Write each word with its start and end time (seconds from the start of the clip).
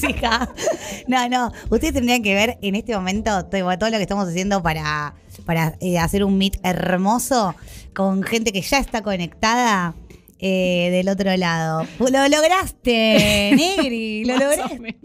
música. 0.00 0.48
No, 1.06 1.28
no. 1.28 1.52
Ustedes 1.70 1.94
tendrían 1.94 2.22
que 2.22 2.34
ver 2.34 2.58
en 2.62 2.74
este 2.74 2.94
momento 2.94 3.44
todo, 3.46 3.60
lo 3.62 3.96
que 3.96 4.02
estamos 4.02 4.28
haciendo 4.28 4.62
para, 4.62 5.14
para 5.44 5.74
eh, 5.80 5.98
hacer 5.98 6.24
un 6.24 6.38
meet 6.38 6.58
hermoso 6.62 7.54
con 7.94 8.22
gente 8.22 8.52
que 8.52 8.62
ya 8.62 8.78
está 8.78 9.02
conectada. 9.02 9.94
Eh, 10.40 10.88
del 10.90 11.08
otro 11.08 11.36
lado. 11.36 11.86
Lo 11.98 12.28
lograste, 12.28 13.52
Negri, 13.56 14.24
lo 14.24 14.34
lograste. 14.38 14.96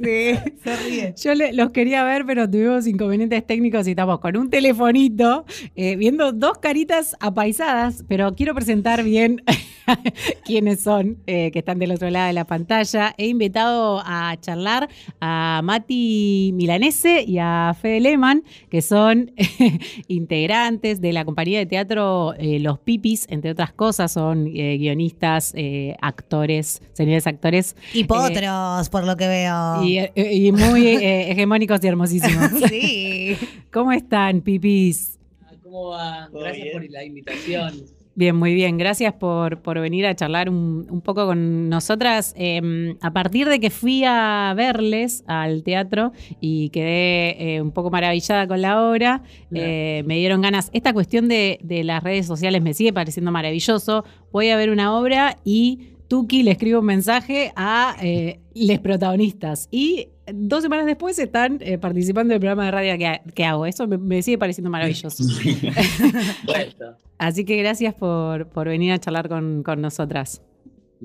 Se 0.64 0.75
ríe. 0.88 1.14
Yo 1.22 1.36
le- 1.36 1.53
los 1.53 1.72
quería 1.72 2.03
ver, 2.03 2.25
pero 2.25 2.50
tuvimos 2.50 2.88
inconvenientes 2.88 3.45
técnicos 3.45 3.88
y 3.88 3.91
estamos 3.91 4.19
con 4.19 4.36
un 4.38 4.50
telefonito 4.50 5.45
eh, 5.75 5.95
viendo 5.95 6.31
dos 6.31 6.58
caritas 6.59 7.16
apaisadas, 7.19 8.03
pero 8.08 8.33
quiero 8.36 8.53
presentar 8.56 9.03
bien 9.03 9.44
quiénes 10.45 10.81
son 10.81 11.17
eh, 11.28 11.52
que 11.52 11.59
están 11.59 11.80
del 11.80 11.91
otro 11.91 12.09
lado 12.09 12.28
de 12.28 12.33
la 12.33 12.45
pantalla. 12.45 13.13
He 13.17 13.28
invitado 13.28 14.02
a 14.06 14.36
charlar 14.39 14.89
a 15.22 15.61
Mati 15.63 16.52
Milanese 16.53 17.23
y 17.23 17.38
a 17.39 17.75
Fede 17.80 18.00
Lehmann, 18.00 18.44
que 18.69 18.81
son 18.81 19.31
integrantes 20.08 21.02
de 21.02 21.13
la 21.13 21.25
compañía 21.25 21.59
de 21.59 21.66
teatro 21.66 22.33
Los 22.39 22.80
Pipis, 22.80 23.28
entre 23.30 23.52
otras 23.52 23.73
cosas, 23.73 24.11
son 24.11 24.47
eh, 24.47 24.78
guionistas, 25.26 25.54
eh, 25.56 25.95
actores, 26.02 26.81
señores 26.94 27.28
actores 27.28 27.76
Y 27.94 28.04
potros, 28.06 28.90
por 28.90 29.06
lo 29.06 29.16
que 29.18 29.28
veo. 29.28 29.84
y, 29.84 29.98
eh, 29.98 30.12
y 30.16 30.52
muy 30.52 30.88
eh, 30.88 31.31
hegemónicos 31.31 31.84
y 31.84 31.88
hermosísimos. 31.88 32.52
sí. 32.70 33.38
¿Cómo 33.72 33.92
están, 33.92 34.42
pipis? 34.42 35.20
¿Cómo 35.64 35.90
va? 35.90 36.30
¿Todo 36.31 36.42
Gracias 36.42 36.64
bien? 36.64 36.73
por 36.73 36.90
la 36.92 37.03
invitación. 37.03 37.86
Bien, 38.18 38.34
muy 38.34 38.54
bien. 38.54 38.78
Gracias 38.78 39.14
por, 39.14 39.62
por 39.62 39.78
venir 39.82 40.06
a 40.06 40.16
charlar 40.16 40.50
un, 40.50 40.88
un 40.90 41.02
poco 41.02 41.26
con 41.26 41.68
nosotras. 41.68 42.34
Eh, 42.38 42.96
a 43.02 43.12
partir 43.12 43.50
de 43.50 43.60
que 43.60 43.70
fui 43.70 44.06
a 44.06 44.54
verles 44.56 45.26
al 45.28 45.64
teatro 45.64 46.14
y 46.40 46.70
quedé 46.70 47.56
eh, 47.56 47.62
un 47.62 47.72
poco 47.72 47.90
maravillada 47.90 48.48
con 48.48 48.62
la 48.62 48.82
obra, 48.82 49.22
eh, 49.54 50.04
me 50.06 50.16
dieron 50.16 50.42
ganas. 50.42 50.70
Esta 50.72 50.94
cuestión 50.94 51.28
de, 51.28 51.60
de 51.62 51.84
las 51.84 52.02
redes 52.02 52.26
sociales 52.26 52.62
me 52.62 52.74
sigue 52.74 52.94
pareciendo 52.94 53.34
maravilloso. 53.34 54.06
Voy 54.31 54.50
a 54.50 54.56
ver 54.56 54.70
una 54.70 54.98
obra 54.98 55.38
y 55.44 55.94
Tuki 56.08 56.44
le 56.44 56.52
escribe 56.52 56.78
un 56.78 56.86
mensaje 56.86 57.52
a 57.56 57.96
eh, 58.02 58.40
les 58.54 58.80
protagonistas. 58.80 59.68
Y 59.72 60.08
dos 60.34 60.64
semanas 60.64 60.86
después 60.86 61.18
están 61.20 61.58
eh, 61.62 61.78
participando 61.78 62.32
del 62.34 62.40
programa 62.40 62.66
de 62.66 62.72
radio 62.72 62.98
que, 62.98 63.32
que 63.34 63.46
hago. 63.46 63.66
Eso 63.66 63.88
me, 63.88 63.98
me 63.98 64.22
sigue 64.22 64.38
pareciendo 64.38 64.70
maravilloso. 64.70 65.24
Así 67.18 67.46
que 67.46 67.58
gracias 67.58 67.94
por, 67.94 68.48
por 68.50 68.68
venir 68.68 68.92
a 68.92 69.00
charlar 69.00 69.30
con, 69.30 69.64
con 69.64 69.82
nosotras. 69.82 70.42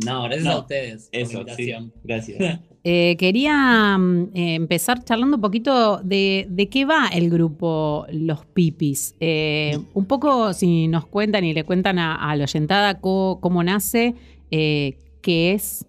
No, 0.05 0.23
gracias 0.25 0.45
No, 0.45 0.51
a 0.53 0.59
ustedes 0.61 1.09
Eso, 1.13 1.45
sí. 1.57 1.73
Gracias. 2.05 2.61
Eh, 2.83 3.17
quería 3.19 3.99
mm, 3.99 4.31
eh, 4.33 4.55
empezar 4.55 5.05
charlando 5.05 5.37
un 5.37 5.43
poquito 5.43 5.99
de, 5.99 6.47
de 6.49 6.71
qué 6.71 6.87
va 6.87 7.09
el 7.13 7.29
grupo 7.29 8.07
Los 8.11 8.47
Pipis. 8.47 9.17
Eh, 9.21 9.79
un 9.93 10.07
poco 10.07 10.55
si 10.55 10.89
nos 10.89 11.05
cuentan 11.05 11.45
y 11.45 11.53
le 11.53 11.65
cuentan 11.65 11.99
a, 11.99 12.15
a 12.15 12.35
la 12.37 12.45
oyentada 12.45 12.99
co- 12.99 13.39
cómo, 13.43 13.63
nace, 13.63 14.15
eh, 14.51 14.99
qué 15.23 15.53
es. 15.53 15.85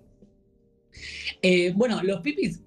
Eh, 1.42 1.72
bueno, 1.76 2.02
los 2.04 2.22
pipis, 2.22 2.62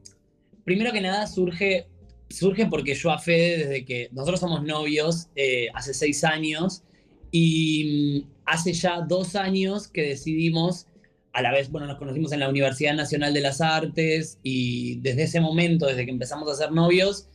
primero 0.65 0.93
que 0.93 1.01
nada, 1.01 1.27
surge, 1.27 1.87
surge 2.29 2.67
porque 2.67 2.95
yo 2.95 3.11
a 3.11 3.19
Fede, 3.19 3.59
desde 3.59 3.85
que 3.85 4.09
nosotros 4.13 4.41
somos 4.41 4.65
novios 4.65 5.29
eh, 5.37 5.69
hace 5.75 5.95
seis 5.95 6.25
años, 6.25 6.83
y 7.31 8.23
mm, 8.25 8.31
hace 8.47 8.73
ya 8.73 9.01
dos 9.01 9.37
años 9.37 9.89
que 9.89 10.03
decidimos, 10.03 10.87
a 11.33 11.43
la 11.43 11.53
vez, 11.53 11.71
bueno, 11.71 11.87
nos 11.87 11.99
conocimos 11.99 12.33
en 12.33 12.41
la 12.41 12.49
Universidad 12.49 12.95
Nacional 12.95 13.35
de 13.35 13.41
las 13.41 13.61
Artes, 13.61 14.39
y 14.43 14.97
desde 15.01 15.25
ese 15.25 15.41
momento, 15.41 15.87
desde 15.87 16.05
que 16.05 16.13
empezamos 16.13 16.51
a 16.51 16.55
ser 16.55 16.73
novios, 16.73 17.29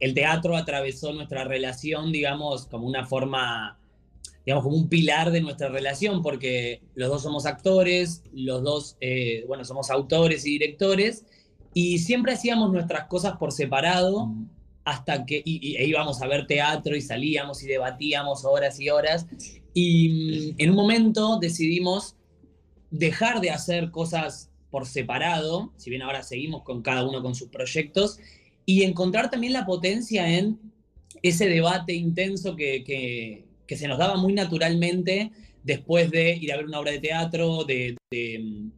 el 0.00 0.14
teatro 0.14 0.56
atravesó 0.56 1.12
nuestra 1.12 1.44
relación, 1.44 2.12
digamos, 2.12 2.66
como 2.66 2.86
una 2.86 3.06
forma 3.06 3.78
digamos, 4.44 4.64
como 4.64 4.76
un 4.76 4.88
pilar 4.88 5.30
de 5.30 5.40
nuestra 5.40 5.68
relación, 5.68 6.22
porque 6.22 6.80
los 6.94 7.08
dos 7.08 7.22
somos 7.22 7.46
actores, 7.46 8.22
los 8.32 8.62
dos, 8.62 8.96
eh, 9.00 9.44
bueno, 9.46 9.64
somos 9.64 9.90
autores 9.90 10.46
y 10.46 10.50
directores, 10.50 11.24
y 11.74 11.98
siempre 11.98 12.32
hacíamos 12.32 12.72
nuestras 12.72 13.06
cosas 13.08 13.36
por 13.38 13.52
separado, 13.52 14.32
hasta 14.84 15.26
que, 15.26 15.42
y, 15.44 15.72
y- 15.72 15.76
e 15.76 15.86
íbamos 15.86 16.22
a 16.22 16.28
ver 16.28 16.46
teatro 16.46 16.94
y 16.96 17.00
salíamos 17.00 17.62
y 17.62 17.66
debatíamos 17.66 18.44
horas 18.44 18.78
y 18.78 18.88
horas, 18.88 19.26
y 19.74 20.08
mm, 20.08 20.54
en 20.58 20.70
un 20.70 20.76
momento 20.76 21.38
decidimos 21.40 22.14
dejar 22.90 23.40
de 23.40 23.50
hacer 23.50 23.90
cosas 23.90 24.50
por 24.70 24.86
separado, 24.86 25.72
si 25.76 25.90
bien 25.90 26.02
ahora 26.02 26.22
seguimos 26.22 26.62
con 26.62 26.82
cada 26.82 27.04
uno 27.06 27.22
con 27.22 27.34
sus 27.34 27.48
proyectos, 27.48 28.18
y 28.64 28.82
encontrar 28.84 29.30
también 29.30 29.52
la 29.52 29.66
potencia 29.66 30.38
en 30.38 30.58
ese 31.22 31.48
debate 31.48 31.94
intenso 31.94 32.54
que, 32.56 32.84
que- 32.84 33.45
que 33.66 33.76
se 33.76 33.88
nos 33.88 33.98
daba 33.98 34.16
muy 34.16 34.32
naturalmente 34.32 35.32
después 35.62 36.10
de 36.10 36.36
ir 36.36 36.52
a 36.52 36.56
ver 36.56 36.66
una 36.66 36.80
obra 36.80 36.92
de 36.92 37.00
teatro, 37.00 37.64
de, 37.64 37.96
mm, 38.10 38.70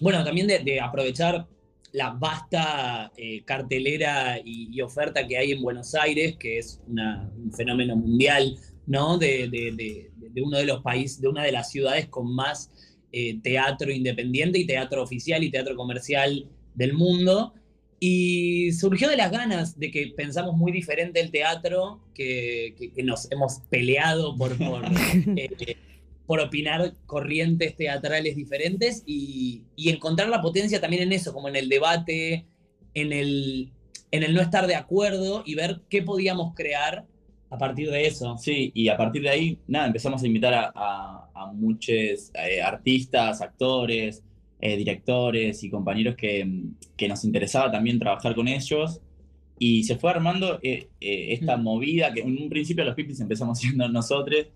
bueno, 0.00 0.24
también 0.24 0.46
de, 0.46 0.80
aprovechar 0.80 1.46
la 1.92 2.10
vasta 2.10 3.10
eh, 3.16 3.42
cartelera 3.44 4.38
y, 4.44 4.80
oferta 4.80 5.26
que 5.26 5.36
hay 5.36 5.52
en 5.52 5.62
Buenos 5.62 5.94
Aires, 5.94 6.36
que 6.36 6.58
es 6.58 6.80
un 6.86 7.52
fenómeno 7.52 7.96
mundial, 7.96 8.56
¿no? 8.86 9.18
De 9.18 10.10
uno 10.40 10.58
de 10.58 10.66
los 10.66 10.82
países, 10.82 11.20
de 11.20 11.28
una 11.28 11.42
de 11.42 11.52
las 11.52 11.70
ciudades 11.70 12.06
con 12.06 12.32
más 12.32 12.70
eh, 13.10 13.40
teatro 13.42 13.90
independiente 13.90 14.58
y 14.58 14.66
teatro 14.66 15.02
oficial 15.02 15.42
y 15.42 15.50
teatro 15.50 15.74
comercial 15.76 16.46
del 16.74 16.92
mundo. 16.92 17.54
Y 18.00 18.72
surgió 18.72 19.08
de 19.08 19.16
las 19.16 19.30
ganas 19.32 19.78
de 19.78 19.90
que 19.90 20.12
pensamos 20.16 20.56
muy 20.56 20.70
diferente 20.72 21.20
el 21.20 21.30
teatro, 21.32 22.00
que, 22.14 22.74
que- 22.78 22.92
que 22.92 23.02
nos 23.02 23.30
hemos 23.32 23.60
peleado 23.70 24.36
por, 24.36 24.56
por, 24.56 24.82
eh, 25.36 25.76
por 26.26 26.40
opinar 26.40 26.94
corrientes 27.06 27.74
teatrales 27.76 28.36
diferentes 28.36 29.02
y, 29.06 29.64
y 29.74 29.88
encontrar 29.90 30.28
la 30.28 30.40
potencia 30.40 30.80
también 30.80 31.02
en 31.02 31.12
eso, 31.12 31.32
como 31.32 31.48
en 31.48 31.56
el 31.56 31.68
debate, 31.68 32.46
en 32.94 33.12
el, 33.12 33.72
en 34.12 34.22
el 34.22 34.34
no 34.34 34.40
estar 34.42 34.66
de 34.66 34.76
acuerdo 34.76 35.42
y 35.44 35.54
ver 35.54 35.80
qué 35.88 36.02
podíamos 36.02 36.54
crear 36.54 37.04
a 37.50 37.56
partir 37.56 37.90
de 37.90 38.06
eso. 38.06 38.36
Sí, 38.36 38.70
y 38.74 38.88
a 38.90 38.96
partir 38.98 39.22
de 39.22 39.30
ahí, 39.30 39.58
nada, 39.66 39.86
empezamos 39.86 40.22
a 40.22 40.26
invitar 40.26 40.52
a, 40.54 40.70
a- 40.74 41.30
a 41.34 41.52
muchos 41.52 42.30
eh, 42.34 42.60
artistas, 42.62 43.40
actores, 43.40 44.22
eh, 44.60 44.76
directores 44.76 45.62
y 45.64 45.70
compañeros 45.70 46.16
que, 46.16 46.46
que 46.96 47.08
nos 47.08 47.24
interesaba 47.24 47.70
también 47.70 47.98
trabajar 47.98 48.34
con 48.34 48.48
ellos. 48.48 49.00
Y 49.58 49.82
se 49.84 49.96
fue 49.98 50.10
armando 50.10 50.60
eh, 50.62 50.90
eh, 51.00 51.32
esta 51.32 51.56
Mm. 51.56 51.62
movida 51.64 52.12
que 52.12 52.20
en 52.20 52.40
un 52.42 52.48
principio 52.48 52.84
los 52.84 52.94
pipis 52.94 53.20
empezamos 53.20 53.58
siendo 53.60 53.88
nosotros 53.88 54.46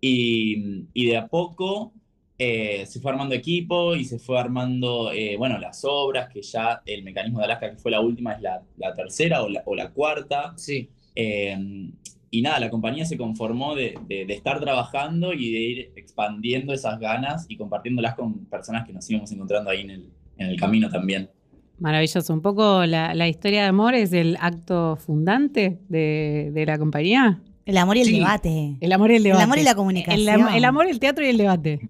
y, 0.00 0.86
y 0.94 1.06
de 1.06 1.16
a 1.16 1.28
poco 1.28 1.92
eh, 2.38 2.86
se 2.86 3.00
fue 3.00 3.10
armando 3.12 3.34
equipo 3.34 3.96
y 3.96 4.04
se 4.04 4.18
fue 4.20 4.38
armando, 4.38 5.10
eh, 5.12 5.36
bueno, 5.36 5.58
las 5.58 5.84
obras, 5.84 6.28
que 6.32 6.40
ya 6.42 6.82
el 6.86 7.02
mecanismo 7.02 7.40
de 7.40 7.46
Alaska, 7.46 7.70
que 7.72 7.76
fue 7.78 7.90
la 7.90 8.00
última, 8.00 8.34
es 8.34 8.42
la, 8.42 8.62
la 8.76 8.94
tercera 8.94 9.42
o 9.42 9.48
la, 9.48 9.62
o 9.66 9.74
la 9.74 9.90
cuarta. 9.92 10.54
Sí. 10.56 10.88
Eh, 11.16 11.90
y 12.30 12.42
nada, 12.42 12.60
la 12.60 12.70
compañía 12.70 13.04
se 13.04 13.16
conformó 13.16 13.74
de, 13.74 13.94
de- 14.06 14.26
de 14.26 14.34
estar 14.34 14.60
trabajando 14.60 15.32
y 15.32 15.52
de 15.52 15.58
ir 15.60 15.92
expandiendo 15.96 16.72
esas 16.72 16.98
ganas 17.00 17.46
y 17.48 17.56
compartiéndolas 17.56 18.14
con 18.14 18.44
personas 18.46 18.86
que 18.86 18.92
nos 18.92 19.08
íbamos 19.10 19.30
encontrando 19.32 19.70
ahí 19.70 19.80
en 19.82 19.90
el, 19.90 20.08
en 20.36 20.46
el 20.48 20.58
camino 20.60 20.88
también. 20.90 21.30
Maravilloso. 21.78 22.32
Un 22.34 22.42
poco 22.42 22.84
la, 22.86 23.14
la 23.14 23.28
historia 23.28 23.62
de 23.62 23.68
amor 23.68 23.94
es 23.94 24.12
el 24.12 24.36
acto 24.40 24.96
fundante 24.96 25.78
de, 25.88 26.50
de 26.52 26.66
la 26.66 26.76
compañía. 26.78 27.40
El 27.64 27.76
amor 27.76 27.96
y 27.96 28.00
el 28.00 28.06
Sí. 28.06 28.18
debate. 28.18 28.76
El 28.80 28.92
amor 28.92 29.10
y 29.12 29.16
el 29.16 29.22
debate. 29.22 29.42
amor 29.44 29.58
y 29.58 29.62
la 29.62 29.70
El, 29.70 29.76
comunicación. 29.76 30.48
el 30.54 30.64
amor, 30.64 30.86
el 30.88 30.98
teatro 30.98 31.24
y 31.24 31.28
el 31.28 31.36
debate. 31.36 31.88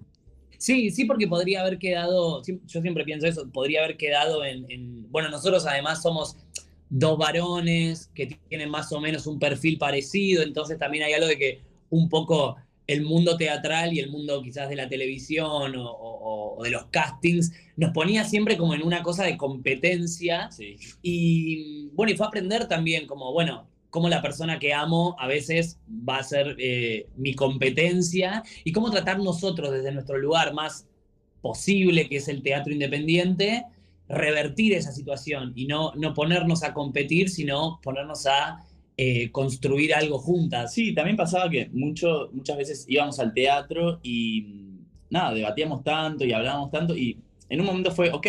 Sí, 0.58 0.90
sí, 0.90 1.04
porque 1.04 1.28
podría 1.28 1.60
haber 1.60 1.78
quedado, 1.78 2.42
yo 2.44 2.80
siempre 2.82 3.04
pienso 3.04 3.26
eso, 3.28 3.48
podría 3.52 3.84
haber 3.84 3.96
quedado 3.96 4.44
en, 4.44 4.68
en- 4.70 5.10
bueno, 5.10 5.28
nosotros 5.30 5.64
además 5.66 6.02
somos 6.02 6.36
dos 6.90 7.18
varones 7.18 8.10
que 8.14 8.26
tienen 8.48 8.70
más 8.70 8.92
o 8.92 9.00
menos 9.00 9.26
un 9.26 9.38
perfil 9.38 9.78
parecido, 9.78 10.42
entonces 10.42 10.78
también 10.78 11.04
hay 11.04 11.12
algo 11.14 11.26
de 11.26 11.38
que 11.38 11.60
un 11.90 12.08
poco 12.08 12.56
el 12.86 13.02
mundo 13.02 13.36
teatral 13.36 13.92
y 13.92 14.00
el 14.00 14.10
mundo 14.10 14.42
quizás 14.42 14.68
de 14.70 14.76
la 14.76 14.88
televisión 14.88 15.76
o, 15.76 15.90
o- 15.90 16.56
o 16.58 16.62
de 16.64 16.70
los 16.70 16.86
castings 16.86 17.52
nos 17.76 17.92
ponía 17.92 18.24
siempre 18.24 18.56
como 18.56 18.74
en 18.74 18.82
una 18.82 19.02
cosa 19.02 19.24
de 19.24 19.36
competencia 19.36 20.50
Sí. 20.50 20.76
y 21.02 21.88
bueno, 21.94 22.12
y 22.12 22.16
fue 22.16 22.26
aprender 22.26 22.66
también 22.68 23.06
como, 23.06 23.32
bueno, 23.32 23.66
cómo 23.90 24.08
la 24.08 24.20
persona 24.22 24.58
que 24.58 24.72
amo 24.74 25.16
a 25.18 25.26
veces 25.26 25.78
va 25.88 26.18
a 26.18 26.22
ser 26.22 26.56
eh, 26.58 27.06
mi 27.16 27.34
competencia 27.34 28.42
y 28.64 28.72
cómo 28.72 28.90
tratar 28.90 29.18
nosotros 29.18 29.70
desde 29.70 29.92
nuestro 29.92 30.18
lugar 30.18 30.52
más 30.54 30.86
posible, 31.40 32.08
que 32.08 32.16
es 32.16 32.28
el 32.28 32.42
teatro 32.42 32.72
independiente, 32.72 33.64
revertir 34.08 34.72
esa 34.72 34.92
situación 34.92 35.52
y 35.54 35.66
no, 35.66 35.92
no 35.94 36.14
ponernos 36.14 36.62
a 36.62 36.72
competir, 36.72 37.28
sino 37.28 37.80
ponernos 37.82 38.26
a 38.26 38.64
eh, 38.96 39.30
construir 39.30 39.94
algo 39.94 40.18
juntas. 40.18 40.74
Sí, 40.74 40.94
también 40.94 41.16
pasaba 41.16 41.48
que 41.48 41.68
mucho, 41.72 42.30
muchas 42.32 42.56
veces 42.56 42.84
íbamos 42.88 43.18
al 43.20 43.32
teatro 43.32 44.00
y 44.02 44.42
mm, 44.42 44.78
nada, 45.10 45.34
debatíamos 45.34 45.84
tanto 45.84 46.24
y 46.24 46.32
hablábamos 46.32 46.70
tanto 46.70 46.96
y 46.96 47.18
en 47.48 47.60
un 47.60 47.66
momento 47.66 47.90
fue, 47.92 48.10
ok, 48.10 48.26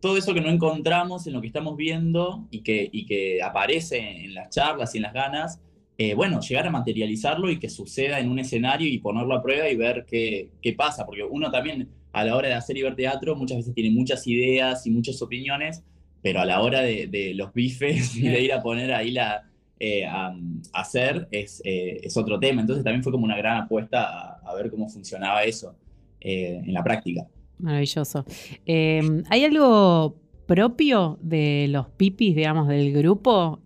todo 0.00 0.16
eso 0.16 0.34
que 0.34 0.40
no 0.40 0.50
encontramos 0.50 1.26
en 1.26 1.32
lo 1.32 1.40
que 1.40 1.46
estamos 1.46 1.76
viendo 1.76 2.46
y 2.50 2.62
que, 2.62 2.88
y 2.92 3.06
que 3.06 3.42
aparece 3.42 3.98
en 3.98 4.34
las 4.34 4.50
charlas 4.50 4.94
y 4.94 4.98
en 4.98 5.02
las 5.02 5.12
ganas, 5.12 5.60
eh, 5.98 6.14
bueno, 6.14 6.40
llegar 6.40 6.66
a 6.66 6.70
materializarlo 6.70 7.50
y 7.50 7.58
que 7.58 7.68
suceda 7.68 8.18
en 8.18 8.30
un 8.30 8.38
escenario 8.38 8.88
y 8.88 8.98
ponerlo 8.98 9.34
a 9.34 9.42
prueba 9.42 9.68
y 9.68 9.76
ver 9.76 10.04
qué, 10.08 10.50
qué 10.60 10.72
pasa, 10.72 11.04
porque 11.06 11.22
uno 11.22 11.50
también 11.50 11.88
a 12.12 12.24
la 12.24 12.36
hora 12.36 12.48
de 12.48 12.54
hacer 12.54 12.76
y 12.76 12.82
ver 12.82 12.96
teatro 12.96 13.36
muchas 13.36 13.58
veces 13.58 13.74
tiene 13.74 13.90
muchas 13.90 14.26
ideas 14.26 14.86
y 14.86 14.90
muchas 14.90 15.20
opiniones, 15.22 15.82
pero 16.22 16.40
a 16.40 16.44
la 16.44 16.60
hora 16.60 16.80
de, 16.80 17.06
de 17.06 17.34
los 17.34 17.52
bifes 17.52 18.16
y 18.16 18.28
de 18.28 18.42
ir 18.42 18.52
a 18.52 18.62
poner 18.62 18.92
ahí 18.92 19.10
la, 19.10 19.48
eh, 19.84 20.06
a, 20.06 20.32
hacer 20.74 21.26
es, 21.32 21.60
eh, 21.64 21.98
es, 22.04 22.16
otro 22.16 22.38
tema. 22.38 22.60
Entonces 22.60 22.84
también 22.84 23.02
fue 23.02 23.10
como 23.10 23.24
una 23.24 23.36
gran 23.36 23.64
apuesta 23.64 24.38
a, 24.38 24.54
ver 24.54 24.70
cómo 24.70 24.88
funcionaba 24.88 25.42
eso 25.42 25.74
en 26.20 26.72
la 26.72 26.84
práctica. 26.84 27.26
Maravilloso. 27.58 28.24
Em, 28.64 29.24
¿Hay 29.28 29.44
algo 29.44 30.14
propio 30.46 31.18
de 31.20 31.66
los 31.68 31.88
pipis, 31.88 32.36
digamos, 32.36 32.68
del 32.68 32.92
grupo? 32.92 33.60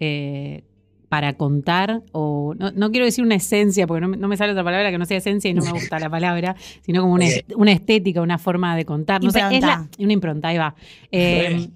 Para 1.08 1.34
contar, 1.34 2.02
o 2.12 2.54
no, 2.54 2.90
quiero 2.90 3.06
decir 3.06 3.24
una 3.24 3.36
esencia, 3.36 3.86
porque 3.86 4.06
no, 4.06 4.28
me 4.28 4.36
sale 4.36 4.52
otra 4.52 4.64
palabra 4.64 4.90
que 4.90 4.98
no 4.98 5.06
sea 5.06 5.18
esencia 5.18 5.50
y 5.50 5.54
no 5.54 5.62
me 5.62 5.70
gusta 5.70 6.00
la 6.00 6.10
palabra, 6.10 6.56
sino 6.82 7.02
como 7.02 7.14
una, 7.14 7.26
una 7.56 7.72
estética, 7.72 8.22
una 8.22 8.38
forma 8.38 8.76
de 8.76 8.84
contar. 8.84 9.22
No 9.22 9.30
sé, 9.30 9.40
es 9.50 9.64
una 9.98 10.12
impronta, 10.12 10.48
ahí 10.48 10.58
va. 10.58 10.74
Eh, 11.12 11.68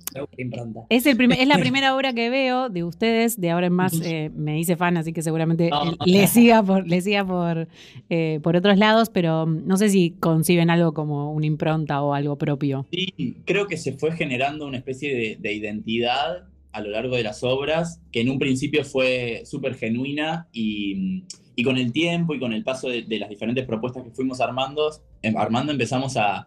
es, 0.89 1.07
el 1.07 1.33
es 1.33 1.49
la 1.49 1.59
primera 1.59 1.95
obra 1.95 2.13
que 2.13 2.29
veo 2.29 2.69
de 2.69 2.83
ustedes, 2.83 3.41
de 3.41 3.51
ahora 3.51 3.69
en 3.69 3.73
más 3.73 4.01
eh, 4.03 4.31
me 4.35 4.59
hice 4.59 4.77
fan, 4.77 4.97
así 4.97 5.13
que 5.13 5.23
seguramente 5.23 5.71
le 6.05 6.27
siga 6.27 6.63
por, 6.63 6.87
le 6.87 7.01
siga 7.01 7.25
por, 7.25 7.69
eh, 8.09 8.41
por 8.43 8.57
otros 8.57 8.79
lados, 8.79 9.11
pero 9.11 9.47
no 9.47 9.77
sé 9.77 9.91
si 9.91 10.11
conciben 10.19 10.71
algo 10.71 10.93
como 10.93 11.33
una 11.33 11.47
impronta 11.47 12.03
o 12.03 12.15
algo 12.15 12.37
propio. 12.37 12.87
Sí, 12.91 13.37
creo 13.45 13.69
que 13.69 13.77
se 13.77 13.93
fue 13.93 14.13
generando 14.13 14.67
una 14.67 14.79
especie 14.79 15.15
de, 15.15 15.37
de 15.39 15.53
identidad 15.53 16.50
a 16.73 16.81
lo 16.81 16.91
largo 16.91 17.17
de 17.17 17.23
las 17.23 17.43
obras, 17.43 18.01
que 18.13 18.21
en 18.21 18.31
un 18.31 18.39
principio 18.39 18.85
fue 18.85 19.43
súper 19.45 19.75
genuina 19.75 20.49
y, 20.53 21.25
y, 21.57 21.63
con 21.65 21.77
el 21.77 21.93
tiempo 21.93 22.35
y 22.35 22.39
con 22.39 22.53
el 22.53 22.63
paso 22.63 22.89
de, 22.89 23.05
las 23.19 23.29
diferentes 23.29 23.67
propuestas 23.67 24.05
que 24.05 24.11
fuimos 24.11 24.41
armando, 24.41 24.91
em, 25.23 25.37
armando 25.37 25.73
empezamos 25.73 26.17
a, 26.17 26.47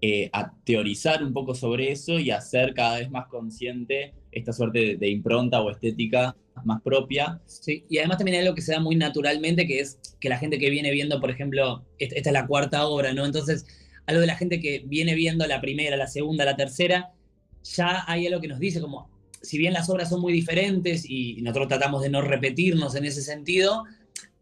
eh, 0.00 0.30
a, 0.32 0.52
teorizar 0.64 1.24
un 1.24 1.32
poco 1.32 1.54
sobre 1.54 1.90
eso 1.90 2.18
y 2.18 2.30
a 2.30 2.40
ser 2.40 2.74
cada 2.74 2.98
vez 2.98 3.10
más 3.10 3.26
consciente 3.26 4.12
esta 4.32 4.52
suerte 4.52 4.96
de, 4.96 5.08
impronta 5.08 5.60
o 5.60 5.70
estética 5.70 6.36
más 6.64 6.80
propia. 6.82 7.40
Sí, 7.46 7.84
y 7.88 7.98
además 7.98 8.18
también 8.18 8.36
hay 8.36 8.42
algo 8.44 8.54
que 8.54 8.62
se 8.62 8.72
da 8.72 8.80
muy 8.80 8.96
naturalmente, 8.96 9.66
que 9.66 9.80
es 9.80 9.98
que 10.20 10.28
la 10.28 10.38
gente 10.38 10.58
que 10.58 10.70
viene 10.70 10.90
viendo, 10.92 11.20
por 11.20 11.30
ejemplo, 11.30 11.84
esta, 11.98 12.16
esta 12.16 12.30
es 12.30 12.34
la 12.34 12.46
cuarta 12.46 12.86
obra, 12.86 13.12
¿no? 13.12 13.24
Entonces, 13.24 13.66
algo 14.06 14.20
de 14.20 14.26
la 14.26 14.36
gente 14.36 14.60
que 14.60 14.82
viene 14.86 15.14
viendo 15.14 15.46
la 15.46 15.60
primera, 15.60 15.96
la 15.96 16.06
segunda, 16.06 16.44
la 16.44 16.56
tercera, 16.56 17.12
ya 17.64 18.04
hay 18.06 18.26
algo 18.26 18.40
que 18.40 18.48
nos 18.48 18.58
dice 18.58 18.80
como, 18.80 19.08
si 19.44 19.58
bien 19.58 19.72
las 19.72 19.88
obras 19.88 20.08
son 20.08 20.20
muy 20.20 20.32
diferentes 20.32 21.04
y 21.08 21.40
nosotros 21.42 21.68
tratamos 21.68 22.02
de 22.02 22.08
no 22.08 22.22
repetirnos 22.22 22.94
en 22.94 23.04
ese 23.04 23.22
sentido, 23.22 23.84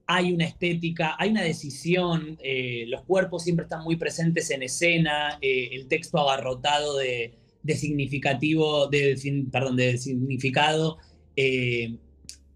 hay 0.06 0.32
una 0.32 0.44
estética, 0.44 1.16
hay 1.18 1.30
una 1.30 1.42
decisión, 1.42 2.38
eh, 2.42 2.84
los 2.88 3.02
cuerpos 3.02 3.44
siempre 3.44 3.64
están 3.64 3.82
muy 3.84 3.96
presentes 3.96 4.50
en 4.50 4.62
escena, 4.62 5.38
eh, 5.40 5.70
el 5.72 5.88
texto 5.88 6.18
abarrotado 6.18 6.96
de, 6.96 7.34
significativo, 7.66 8.88
de, 8.88 9.46
perdón, 9.50 9.76
de 9.76 9.96
significado, 9.98 10.98
eh, 11.36 11.96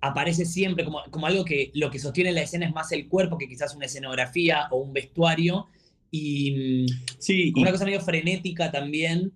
aparece 0.01 0.45
siempre 0.45 0.85
como, 0.85 1.03
como, 1.11 1.27
algo 1.27 1.45
que 1.45 1.71
lo 1.75 1.91
que 1.91 1.99
sostiene 1.99 2.33
la 2.33 2.43
escena 2.43 2.67
es 2.67 2.73
más 2.73 2.93
el 2.93 3.09
cuerpo 3.09 3.39
que 3.39 3.49
quizás 3.49 3.75
una 3.75 3.87
escenografía 3.87 4.69
o 4.71 4.79
un 4.79 4.93
vestuario. 4.93 5.67
Y, 6.11 6.87
sí, 7.19 7.53
una 7.57 7.73
cosa 7.73 7.85
medio 7.85 8.01
frenética 8.01 8.71
también, 8.71 9.33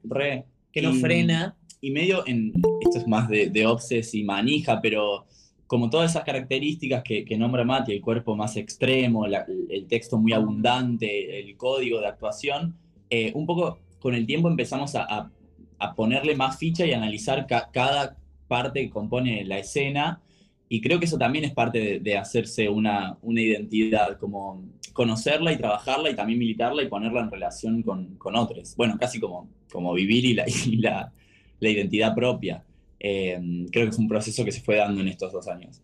que 0.73 0.83
no 0.83 0.95
frena 0.95 1.57
y 1.81 1.91
medio 1.91 2.27
en, 2.27 2.53
esto 2.81 2.99
es 2.99 3.07
más 3.07 3.29
de, 3.29 3.49
de 3.49 3.67
y 4.13 4.25
manija, 4.25 4.81
pero 4.81 5.27
como 5.67 5.89
todas 5.89 6.11
esas 6.11 6.25
características 6.25 7.03
que, 7.05 7.37
nombra 7.39 7.65
Mati, 7.65 7.93
el 7.93 8.01
cuerpo 8.01 8.35
más 8.35 8.57
extremo, 8.57 9.25
el 9.27 9.87
texto 9.87 10.19
muy 10.19 10.33
abundante, 10.33 11.39
el 11.39 11.57
código 11.57 12.01
de 12.01 12.09
actuación, 12.09 12.77
eh, 13.09 13.31
un 13.35 13.47
poco 13.47 13.79
con 14.01 14.15
el 14.15 14.27
tiempo 14.27 14.49
empezamos 14.49 14.97
a, 14.97 15.31
a, 15.79 15.95
ponerle 15.95 16.35
más 16.35 16.59
ficha 16.59 16.85
y 16.85 16.93
analizar 16.93 17.47
cada 17.47 18.17
parte 18.49 18.83
que 18.83 18.91
compone 18.91 19.45
la 19.45 19.59
escena. 19.59 20.21
Y 20.69 20.81
creo 20.81 20.99
que 20.99 21.07
eso 21.07 21.19
también 21.19 21.45
es 21.45 21.53
parte 21.53 22.01
de, 22.01 22.19
hacerse 22.19 22.69
una, 22.69 23.17
una, 23.23 23.41
identidad, 23.41 24.19
como 24.19 24.65
conocerla 24.93 25.53
y 25.53 25.57
trabajarla 25.57 26.11
y 26.11 26.17
también 26.17 26.39
militarla 26.39 26.83
y 26.83 26.89
ponerla 26.89 27.21
en 27.21 27.31
relación 27.31 27.83
con, 27.83 28.17
con 28.17 28.35
otros. 28.35 28.75
Bueno, 28.77 28.97
casi 28.99 29.21
como, 29.21 29.49
como 29.71 29.93
vivir 29.95 30.25
y 30.25 30.35
la, 30.35 30.45
la 31.61 31.69
identidad 31.69 32.15
propia. 32.15 32.65
Eh, 32.99 33.67
creo 33.71 33.87
que 33.87 33.91
es 33.91 33.99
un 33.99 34.09
proceso 34.09 34.45
que 34.45 34.53
se 34.53 34.61
fue 34.61 34.77
dando 34.77 35.01
en 35.01 35.09
estos 35.09 35.33
dos 35.33 35.49
años. 35.49 35.83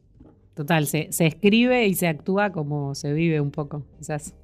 Total, 0.54 0.86
se, 0.86 1.08
escribe 1.10 1.86
y 1.86 1.94
se 1.94 2.08
actúa 2.08 2.50
como 2.50 2.94
se 2.94 3.12
vive 3.12 3.42
un 3.42 3.50
poco, 3.50 3.84
quizás. 3.98 4.34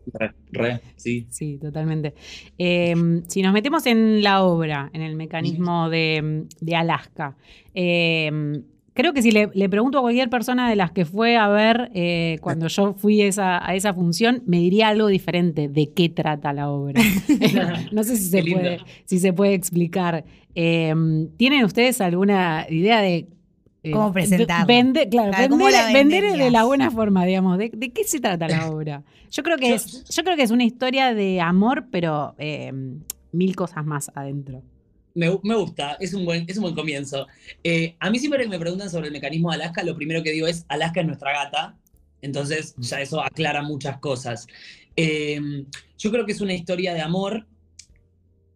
Re, 0.52 0.80
sí. 0.96 1.26
Sí, 1.30 1.56
totalmente. 1.56 2.12
Eh, 2.58 2.94
si 3.28 3.40
nos 3.40 3.54
metemos 3.54 3.86
en 3.86 4.22
la 4.22 4.42
obra, 4.44 4.90
en 4.92 5.00
el 5.00 5.16
mecanismo 5.16 5.88
de, 5.88 6.44
Alaska, 6.76 7.34
eh, 7.72 8.62
creo 8.94 9.12
que 9.12 9.22
si 9.22 9.30
le, 9.30 9.48
pregunto 9.68 9.98
a 9.98 10.00
cualquier 10.02 10.28
persona 10.28 10.68
de 10.68 10.76
las 10.76 10.90
que 10.90 11.04
fue 11.04 11.36
a 11.36 11.48
ver 11.48 11.90
eh, 11.94 12.38
cuando 12.40 12.68
yo 12.68 12.94
fui 12.94 13.22
esa, 13.22 13.66
a 13.66 13.74
esa 13.74 13.94
función, 13.94 14.42
me 14.46 14.58
diría 14.58 14.88
algo 14.88 15.06
diferente 15.06 15.68
de 15.68 15.90
qué 15.90 16.08
trata 16.08 16.52
la 16.52 16.70
obra. 16.70 17.00
no 17.92 18.04
sé 18.04 18.16
si 18.16 18.30
se, 18.30 18.42
puede, 18.42 18.78
si 19.04 19.18
se 19.18 19.32
puede 19.32 19.54
explicar. 19.54 20.24
Em, 20.54 21.28
¿Tienen 21.36 21.64
ustedes 21.64 22.00
alguna 22.00 22.66
idea 22.68 23.00
de 23.00 23.28
eh, 23.82 23.90
cómo 23.90 24.12
presentarla? 24.12 24.66
Vende, 24.66 25.08
claro, 25.08 25.32
vender, 25.92 26.36
de 26.36 26.50
la 26.50 26.64
buena 26.64 26.90
forma, 26.90 27.24
digamos. 27.24 27.58
¿De, 27.58 27.70
qué 27.70 28.04
se 28.04 28.20
trata 28.20 28.48
la 28.48 28.70
obra? 28.70 29.02
Yo 29.30 29.42
creo 29.42 29.56
que, 29.56 29.74
es, 29.74 30.04
yo 30.04 30.24
creo 30.24 30.36
que 30.36 30.42
es 30.42 30.50
una 30.50 30.64
historia 30.64 31.14
de 31.14 31.40
amor, 31.40 31.86
pero 31.90 32.34
em, 32.36 33.00
mil 33.32 33.56
cosas 33.56 33.86
más 33.86 34.10
adentro. 34.14 34.62
Me, 35.14 35.28
gusta, 35.28 35.96
es 36.00 36.14
un 36.14 36.24
buen, 36.24 36.44
es 36.48 36.56
un 36.56 36.62
buen 36.62 36.74
comienzo. 36.74 37.26
Eh, 37.62 37.96
a 38.00 38.10
mí 38.10 38.18
siempre 38.18 38.42
que 38.42 38.48
me 38.48 38.58
preguntan 38.58 38.90
sobre 38.90 39.08
el 39.08 39.12
mecanismo 39.12 39.50
de 39.50 39.56
Alaska, 39.56 39.82
lo 39.82 39.94
primero 39.94 40.22
que 40.22 40.30
digo 40.30 40.46
es, 40.46 40.64
Alaska 40.68 41.00
es 41.00 41.06
nuestra 41.06 41.32
gata, 41.32 41.78
entonces 42.22 42.74
ya 42.78 43.00
eso 43.00 43.22
aclara 43.22 43.62
muchas 43.62 43.98
cosas. 43.98 44.46
Em, 44.96 45.66
yo 45.98 46.10
creo 46.10 46.24
que 46.24 46.32
es 46.32 46.40
una 46.40 46.54
historia 46.54 46.94
de 46.94 47.00
amor. 47.00 47.46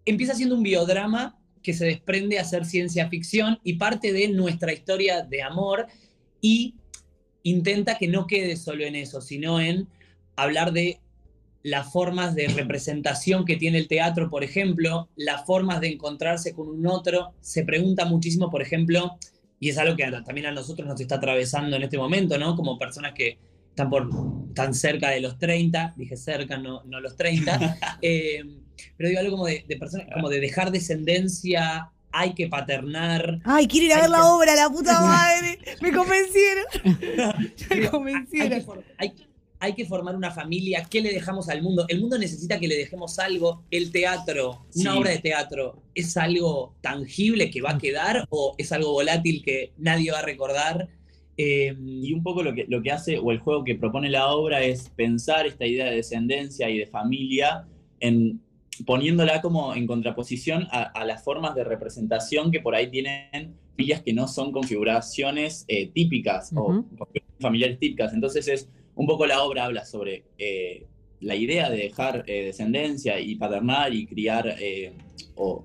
Empieza 0.04 0.34
siendo 0.34 0.54
un 0.54 0.62
biodrama 0.62 1.38
que 1.62 1.75
se 1.75 1.84
desprende 1.84 2.38
a 2.38 2.44
ser 2.44 2.64
ciencia 2.64 3.08
ficción 3.08 3.58
y 3.64 3.75
parte 3.75 4.12
de 4.12 4.28
nuestra 4.28 4.72
historia 4.72 5.22
de 5.22 5.42
amor 5.42 5.86
y 6.40 6.76
intenta 7.42 7.98
que 7.98 8.08
no 8.08 8.26
quede 8.26 8.56
solo 8.56 8.84
en 8.84 8.94
eso, 8.94 9.20
sino 9.20 9.60
en 9.60 9.88
hablar 10.36 10.72
de 10.72 11.00
las 11.66 11.90
formas 11.90 12.37
de 12.37 12.46
representación 12.46 13.44
que 13.44 13.56
tiene 13.56 13.78
el 13.78 13.88
teatro, 13.88 14.30
por 14.30 14.44
ejemplo, 14.44 15.08
las 15.16 15.44
formas 15.44 15.80
de 15.80 15.88
encontrarse 15.88 16.54
con 16.54 16.68
un 16.68 16.87
otro. 16.87 17.35
Se 17.40 17.64
pregunta 17.64 18.04
muchísimo, 18.04 18.52
por 18.52 18.62
ejemplo, 18.62 19.18
y 19.58 19.70
es 19.70 19.78
algo 19.78 19.96
que 19.96 20.04
también 20.25 20.46
a 20.46 20.52
nosotros 20.52 20.87
nos 20.87 21.00
está 21.00 21.16
atravesando 21.16 21.75
en 21.75 21.82
este 21.82 21.99
momento, 21.99 22.38
¿no? 22.38 22.54
Como 22.54 22.78
personas 22.78 23.14
que 23.14 23.40
están, 23.68 23.90
por, 23.90 24.08
tan 24.54 24.75
cerca 24.75 25.11
de 25.11 25.20
los 25.20 25.40
30, 25.40 25.94
dije 25.96 26.16
cerca, 26.16 26.56
no, 26.56 26.85
no 26.85 27.00
los 27.00 27.16
30, 27.16 27.78
eh, 28.00 28.44
pero 28.96 29.08
digo 29.08 29.20
algo 29.20 29.32
como 29.32 29.46
de, 29.46 29.64
personas, 29.76 30.06
como 30.14 30.28
de 30.28 30.38
dejar 30.38 30.70
descendencia, 30.70 31.90
hay 32.12 32.35
que 32.35 32.46
paternar. 32.46 33.40
Ay, 33.42 33.66
quiero 33.66 33.87
ir 33.87 33.92
a 33.94 34.02
ver 34.02 34.11
la 34.11 34.26
obra, 34.26 34.54
la 34.54 34.70
puta 34.70 35.00
madre. 35.00 35.58
Me 35.80 35.90
convencieron. 35.90 36.64
Me 37.70 37.90
convencieron. 37.90 38.64
Hay, 38.99 39.08
hay 39.08 39.25
que 39.75 39.86
formar 39.86 40.16
una 40.16 40.30
familia, 40.30 40.86
¿qué 40.88 41.00
le 41.00 41.12
dejamos 41.12 41.48
al 41.48 41.62
mundo? 41.62 41.84
El 41.88 42.00
mundo 42.00 42.18
necesita 42.18 42.60
que 42.60 42.68
le 42.68 42.76
dejemos 42.76 43.18
algo. 43.18 43.64
El 43.70 43.90
teatro, 43.90 44.66
una 44.75 44.96
obra 44.96 45.10
de 45.10 45.18
teatro, 45.18 45.82
¿es 45.94 46.16
algo 46.16 46.75
tangible 46.80 47.50
que 47.50 47.62
va 47.62 47.72
a 47.72 47.78
quedar 47.78 48.26
o 48.30 48.54
es 48.58 48.72
algo 48.72 48.92
volátil 48.92 49.42
que 49.42 49.72
nadie 49.78 50.12
va 50.12 50.20
a 50.20 50.22
recordar? 50.22 50.88
Em, 51.36 52.04
y 52.04 52.12
un 52.12 52.22
poco 52.22 52.42
lo 52.42 52.54
que, 52.54 52.64
lo 52.68 52.82
que 52.82 52.92
hace, 52.92 53.18
o 53.18 53.30
el 53.30 53.38
juego 53.38 53.64
que 53.64 53.75
propone 53.75 54.08
la 54.08 54.28
obra, 54.28 54.62
es 54.62 54.88
pensar 54.90 55.46
esta 55.46 55.66
idea 55.66 55.86
de 55.86 55.96
descendencia 55.96 56.70
y 56.70 56.78
de 56.78 56.86
familia 56.86 57.66
en 58.00 58.40
poniéndola 58.84 59.40
como 59.40 59.75
en 59.75 59.86
contraposición 59.86 60.66
a, 60.70 61.04
las 61.04 61.25
formas 61.25 61.54
de 61.54 61.64
representación 61.64 62.50
que 62.50 62.60
por 62.60 62.75
ahí 62.75 62.90
tienen 62.90 63.54
familias 63.70 64.02
que 64.02 64.12
no 64.12 64.28
son 64.28 64.52
configuraciones 64.52 65.64
eh, 65.68 65.88
típicas 65.88 66.52
o 66.54 66.84
familiares 67.40 67.78
típicas. 67.78 68.12
Entonces 68.12 68.48
es 68.48 68.68
un 68.96 69.06
poco 69.06 69.26
la 69.26 69.42
obra 69.42 69.64
habla 69.66 69.84
sobre 69.84 70.24
eh, 70.38 70.86
la 71.20 71.36
idea 71.36 71.70
de 71.70 71.76
dejar 71.76 72.24
eh, 72.26 72.44
descendencia 72.46 73.20
y 73.20 73.36
paternar 73.36 73.94
y 73.94 74.06
criar 74.06 74.56
eh, 74.58 74.92
o, 75.36 75.64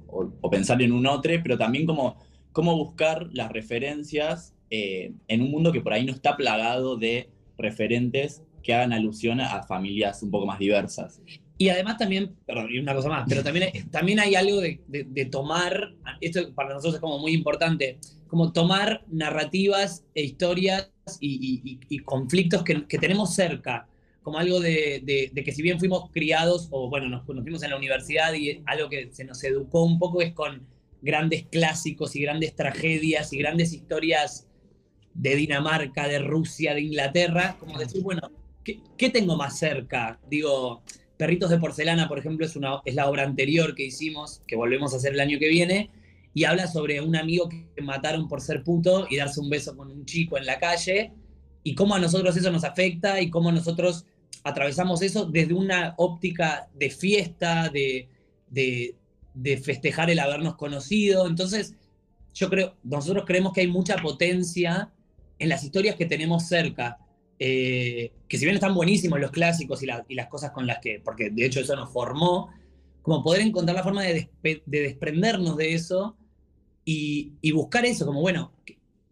pensar 0.51 0.81
en 0.81 0.91
un 0.91 1.07
otro, 1.07 1.33
pero 1.41 1.57
también 1.57 1.85
como 1.85 2.17
cómo 2.51 2.75
buscar 2.77 3.29
las 3.31 3.51
referencias 3.51 4.53
en 4.69 5.41
un 5.41 5.51
mundo 5.51 5.71
que 5.73 5.81
por 5.81 5.91
ahí 5.91 6.05
no 6.05 6.13
está 6.13 6.37
plagado 6.37 6.95
de 6.95 7.29
referentes 7.57 8.41
que 8.63 8.73
hagan 8.73 8.93
alusión 8.93 9.41
a 9.41 9.63
familias 9.63 10.21
un 10.23 10.31
poco 10.31 10.45
más 10.45 10.59
diversas. 10.59 11.21
Y 11.57 11.69
además 11.69 11.97
también, 11.97 12.35
perdón, 12.45 12.67
y 12.71 12.79
una 12.79 12.95
cosa 12.95 13.09
más, 13.09 13.25
pero 13.29 13.43
también, 13.43 13.69
también 13.91 14.19
hay 14.19 14.35
algo 14.35 14.59
de, 14.61 14.79
de- 14.87 15.03
de 15.03 15.25
tomar, 15.25 15.93
esto 16.21 16.53
para 16.53 16.69
nosotros 16.69 16.95
es 16.95 16.99
como 17.01 17.19
muy 17.19 17.33
importante, 17.33 17.99
como 18.27 18.51
tomar 18.53 19.03
narrativas 19.09 20.05
e 20.15 20.23
historias 20.23 20.90
y, 21.19 21.61
y- 21.63 21.71
y- 21.71 21.79
y 21.89 21.99
conflictos 21.99 22.63
que, 22.63 22.85
que 22.87 22.97
tenemos 22.97 23.33
cerca, 23.33 23.87
como 24.21 24.37
algo 24.37 24.59
de, 24.59 25.01
de- 25.03 25.31
de 25.33 25.43
que 25.43 25.51
si 25.51 25.61
bien 25.61 25.79
fuimos 25.79 26.09
criados, 26.11 26.67
o 26.71 26.89
bueno, 26.89 27.09
nos 27.09 27.23
conocimos 27.23 27.63
en 27.63 27.71
la 27.71 27.77
universidad 27.77 28.33
y 28.33 28.61
algo 28.65 28.89
que 28.89 29.09
se 29.11 29.23
nos 29.23 29.43
educó 29.43 29.83
un 29.83 29.97
poco 29.99 30.21
es 30.21 30.33
con 30.33 30.65
grandes 31.01 31.45
clásicos 31.49 32.15
y 32.15 32.21
grandes 32.21 32.55
tragedias 32.55 33.33
y 33.33 33.39
grandes 33.39 33.73
historias 33.73 34.47
de 35.13 35.35
Dinamarca, 35.35 36.07
de 36.07 36.19
Rusia, 36.19 36.73
de 36.75 36.81
Inglaterra, 36.81 37.57
como 37.59 37.77
decir, 37.79 38.01
bueno, 38.03 38.21
¿qué, 38.63 38.79
qué 38.97 39.09
tengo 39.09 39.35
más 39.35 39.57
cerca? 39.57 40.19
Digo, 40.29 40.83
Perritos 41.17 41.49
de 41.49 41.57
Porcelana, 41.59 42.07
por 42.07 42.19
ejemplo, 42.19 42.45
es, 42.45 42.55
una, 42.55 42.81
es 42.85 42.95
la 42.95 43.09
obra 43.09 43.23
anterior 43.23 43.75
que 43.75 43.85
hicimos, 43.85 44.41
que 44.47 44.55
volvemos 44.55 44.93
a 44.93 44.97
hacer 44.97 45.13
el 45.13 45.19
año 45.19 45.39
que 45.39 45.49
viene, 45.49 45.89
y 46.33 46.45
habla 46.45 46.67
sobre 46.67 47.01
un 47.01 47.15
amigo 47.15 47.49
que 47.49 47.81
mataron 47.81 48.27
por 48.27 48.41
ser 48.41 48.63
puto 48.63 49.05
y 49.09 49.17
darse 49.17 49.39
un 49.39 49.49
beso 49.49 49.75
con 49.75 49.91
un 49.91 50.05
chico 50.05 50.37
en 50.37 50.45
la 50.45 50.59
calle, 50.59 51.11
y 51.63 51.75
cómo 51.75 51.93
a 51.95 51.99
nosotros 51.99 52.35
eso 52.35 52.49
nos 52.51 52.63
afecta 52.63 53.21
y 53.21 53.29
cómo 53.29 53.51
nosotros 53.51 54.05
atravesamos 54.43 55.01
eso 55.03 55.25
desde 55.25 55.53
una 55.53 55.93
óptica 55.97 56.67
de 56.73 56.89
fiesta, 56.89 57.69
de, 57.69 58.07
de, 58.49 58.95
de 59.35 59.57
festejar 59.57 60.09
el 60.09 60.19
habernos 60.19 60.55
conocido. 60.55 61.27
Entonces, 61.27 61.75
yo 62.33 62.49
creo, 62.49 62.75
nosotros 62.83 63.25
creemos 63.27 63.53
que 63.53 63.61
hay 63.61 63.67
mucha 63.67 63.97
potencia 63.97 64.89
en 65.37 65.49
las 65.49 65.63
historias 65.63 65.95
que 65.95 66.05
tenemos 66.05 66.47
cerca, 66.47 66.97
eh, 67.37 68.11
que 68.27 68.37
si 68.37 68.45
bien 68.45 68.55
están 68.55 68.73
buenísimos 68.73 69.19
los 69.19 69.31
clásicos 69.31 69.83
y, 69.83 69.85
la- 69.85 70.05
y 70.07 70.15
las 70.15 70.27
cosas 70.27 70.51
con 70.51 70.65
las 70.65 70.79
que, 70.79 71.01
porque 71.03 71.29
de 71.29 71.45
hecho 71.45 71.59
eso 71.59 71.75
nos 71.75 71.91
formó, 71.91 72.49
como 73.01 73.23
poder 73.23 73.41
encontrar 73.41 73.75
la 73.75 73.83
forma 73.83 74.03
de, 74.03 74.29
de 74.43 74.61
desprendernos 74.65 75.57
de 75.57 75.73
eso 75.73 76.15
y, 77.41 77.51
buscar 77.51 77.85
eso, 77.85 78.05
como 78.05 78.21
bueno, 78.21 78.51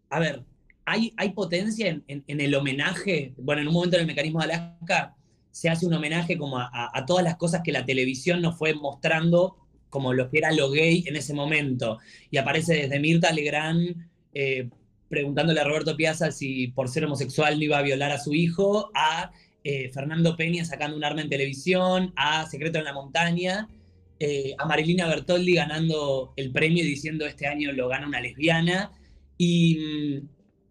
a 0.08 0.18
ver, 0.18 0.42
hay, 0.84 1.12
hay 1.16 1.30
potencia 1.30 1.88
en, 1.88 2.24
el 2.26 2.54
homenaje, 2.54 3.34
bueno, 3.38 3.62
en 3.62 3.68
un 3.68 3.74
momento 3.74 3.96
en 3.96 4.02
el 4.02 4.06
mecanismo 4.06 4.40
de 4.40 4.46
Alaska 4.46 5.14
se 5.50 5.68
hace 5.68 5.86
un 5.86 5.94
homenaje 5.94 6.38
como 6.38 6.58
a 6.58 7.04
todas 7.06 7.24
las 7.24 7.36
cosas 7.36 7.62
que 7.64 7.72
la 7.72 7.84
televisión 7.84 8.40
nos 8.40 8.56
fue 8.56 8.74
mostrando 8.74 9.56
como 9.90 10.14
lo 10.14 10.30
que 10.30 10.38
era 10.38 10.52
lo 10.52 10.70
gay 10.70 11.04
en 11.06 11.16
ese 11.16 11.34
momento. 11.34 11.98
Y 12.30 12.38
aparece 12.38 12.74
desde 12.74 13.00
Mirta 13.00 13.32
Legrand 13.32 14.08
eh, 14.32 14.70
preguntándole 15.08 15.60
a 15.60 15.64
Roberto 15.64 15.96
Piazza 15.96 16.30
si 16.30 16.68
por 16.68 16.88
ser 16.88 17.04
homosexual 17.04 17.58
no 17.58 17.64
iba 17.64 17.78
a 17.78 17.82
violar 17.82 18.12
a 18.12 18.18
su 18.18 18.32
hijo, 18.32 18.90
a 18.94 19.32
eh, 19.64 19.90
Fernando 19.92 20.36
Peña 20.36 20.64
sacando 20.64 20.96
un 20.96 21.04
arma 21.04 21.20
en 21.20 21.28
televisión, 21.28 22.12
a 22.16 22.46
Secreto 22.46 22.78
en 22.78 22.84
la 22.84 22.94
Montaña, 22.94 23.68
eh, 24.20 24.54
a 24.58 24.66
Marilina 24.66 25.08
Bertoldi 25.08 25.54
ganando 25.54 26.34
el 26.36 26.52
premio 26.52 26.84
y 26.84 26.88
diciendo 26.88 27.24
este 27.26 27.46
año 27.46 27.72
lo 27.72 27.88
gana 27.88 28.06
una 28.06 28.20
lesbiana. 28.20 28.92
Y, 29.38 29.78
mm, 30.20 30.28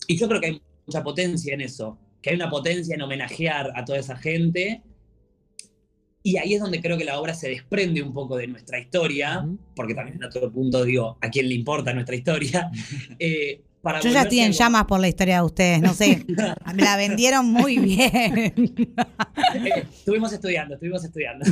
y 0.07 0.17
yo 0.17 0.27
creo 0.27 0.39
que 0.39 0.47
hay 0.47 0.61
mucha 0.85 1.03
potencia 1.03 1.53
en 1.55 1.61
eso, 1.61 1.99
que 2.21 2.29
hay 2.29 2.35
una 2.35 2.49
potencia 2.49 2.93
en 2.95 3.01
homenajear 3.01 3.71
a 3.75 3.83
toda 3.83 3.97
esa 3.97 4.15
gente. 4.15 4.83
Y 6.21 6.37
ahí 6.37 6.53
es 6.53 6.61
donde 6.61 6.81
creo 6.81 6.97
que 6.97 7.05
la 7.05 7.19
obra 7.19 7.33
se 7.33 7.49
desprende 7.49 8.03
un 8.03 8.13
poco 8.13 8.37
de 8.37 8.47
nuestra 8.47 8.79
historia, 8.79 9.47
porque 9.75 9.95
también 9.95 10.17
en 10.17 10.25
otro 10.25 10.51
punto 10.51 10.83
digo, 10.83 11.17
¿a 11.21 11.29
quién 11.29 11.49
le 11.49 11.55
importa 11.55 11.93
nuestra 11.93 12.15
historia? 12.15 12.69
Eh, 13.19 13.63
para 13.81 14.01
Yo 14.01 14.09
ya 14.09 14.23
estoy 14.23 14.41
en 14.41 14.51
llamas 14.51 14.85
por 14.85 14.99
la 14.99 15.07
historia 15.07 15.37
de 15.37 15.43
ustedes, 15.43 15.81
no 15.81 15.93
sé. 15.93 16.25
Me 16.75 16.83
la 16.83 16.97
vendieron 16.97 17.45
muy 17.45 17.77
bien. 17.77 18.37
Eh, 18.37 18.53
estuvimos 19.93 20.33
estudiando, 20.33 20.73
estuvimos 20.73 21.03
estudiando. 21.03 21.45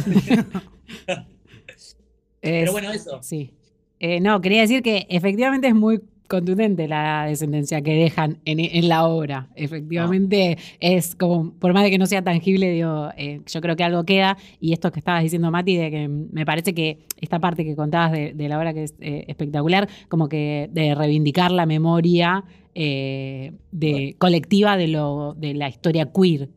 Es- 2.47 2.59
Pero 2.61 2.71
bueno, 2.71 2.91
eso. 2.91 3.19
Sí. 3.21 3.51
Eh, 3.99 4.19
no, 4.19 4.41
quería 4.41 4.61
decir 4.61 4.81
que 4.83 5.05
efectivamente 5.09 5.67
es 5.67 5.75
muy 5.75 6.01
contundente 6.27 6.89
la 6.89 7.25
descendencia 7.25 7.81
que 7.81 7.93
dejan 7.93 8.37
en, 8.43 8.59
en 8.59 8.89
la 8.89 9.07
obra. 9.07 9.47
Efectivamente 9.55 10.57
es 10.81 11.15
como, 11.15 11.53
por 11.53 11.73
más 11.73 11.83
de 11.83 11.89
que 11.89 11.97
no 11.97 12.05
sea 12.05 12.21
tangible, 12.21 12.69
digo, 12.71 13.09
eh, 13.17 13.39
yo 13.47 13.61
creo 13.61 13.75
que 13.77 13.83
algo 13.85 14.03
queda. 14.03 14.37
Y 14.59 14.73
esto 14.73 14.91
que 14.91 14.99
estabas 14.99 15.23
diciendo, 15.23 15.49
Mati, 15.51 15.77
de 15.77 15.89
que 15.89 16.07
me 16.09 16.45
parece 16.45 16.73
que 16.73 16.99
esta 17.21 17.39
parte 17.39 17.63
que 17.63 17.75
contabas 17.77 18.11
de, 18.11 18.33
de 18.33 18.49
la 18.49 18.59
obra 18.59 18.73
que 18.73 18.83
es 18.83 18.93
eh, 18.99 19.23
espectacular, 19.29 19.87
como 20.09 20.27
que 20.27 20.69
de 20.73 20.93
reivindicar 20.95 21.49
la 21.51 21.65
memoria 21.65 22.43
eh, 22.75 23.53
de, 23.71 24.15
colectiva 24.19 24.75
de, 24.77 24.87
lo, 24.89 25.33
de 25.33 25.53
la 25.53 25.69
historia 25.69 26.11
queer. 26.11 26.49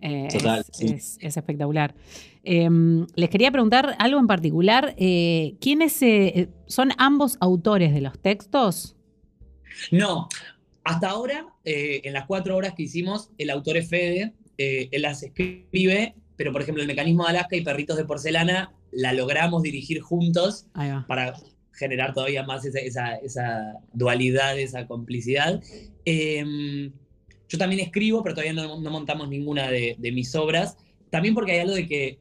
Eh, 0.00 0.28
Total, 0.32 0.60
es, 0.60 0.66
sí. 0.72 0.86
es- 0.88 1.18
es 1.20 1.36
espectacular. 1.36 1.94
Eh, 2.44 2.68
les 3.14 3.30
quería 3.30 3.50
preguntar 3.50 3.96
algo 3.98 4.18
en 4.20 4.26
particular. 4.26 4.94
eh, 4.98 5.54
¿Quiénes 5.60 6.00
eh, 6.02 6.48
son 6.66 6.90
ambos 6.98 7.36
autores 7.40 7.92
de 7.94 8.00
los 8.00 8.18
textos? 8.18 8.96
No, 9.90 10.28
hasta 10.84 11.08
ahora, 11.10 11.46
eh, 11.64 12.00
en 12.04 12.12
las 12.12 12.26
cuatro 12.26 12.56
horas 12.56 12.74
que 12.74 12.82
hicimos, 12.84 13.30
el 13.38 13.50
autor 13.50 13.76
es 13.76 13.88
Fede, 13.88 14.34
eh, 14.58 14.88
él 14.92 15.02
las 15.02 15.22
escribe, 15.22 16.14
pero 16.36 16.52
por 16.52 16.62
ejemplo 16.62 16.82
el 16.82 16.88
mecanismo 16.88 17.24
de 17.24 17.30
Alaska 17.30 17.56
y 17.56 17.62
Perritos 17.62 17.96
de 17.96 18.04
Porcelana 18.04 18.72
la 18.90 19.12
logramos 19.12 19.62
dirigir 19.62 20.00
juntos 20.00 20.66
para 21.06 21.34
generar 21.72 22.12
todavía 22.14 22.42
más 22.42 22.64
esa, 22.64 22.78
esa- 22.80 23.16
esa 23.16 23.74
dualidad, 23.92 24.58
esa 24.58 24.86
complicidad. 24.86 25.60
Yo 27.48 27.58
también 27.58 27.80
escribo, 27.80 28.22
pero 28.22 28.34
todavía 28.34 28.52
no, 28.52 28.80
no 28.80 28.90
montamos 28.90 29.28
ninguna 29.28 29.70
de, 29.70 29.96
de 29.98 30.12
mis 30.12 30.34
obras. 30.34 30.76
También 31.10 31.34
porque 31.34 31.52
hay 31.52 31.58
algo 31.60 31.74
de 31.74 31.86
que 31.86 32.18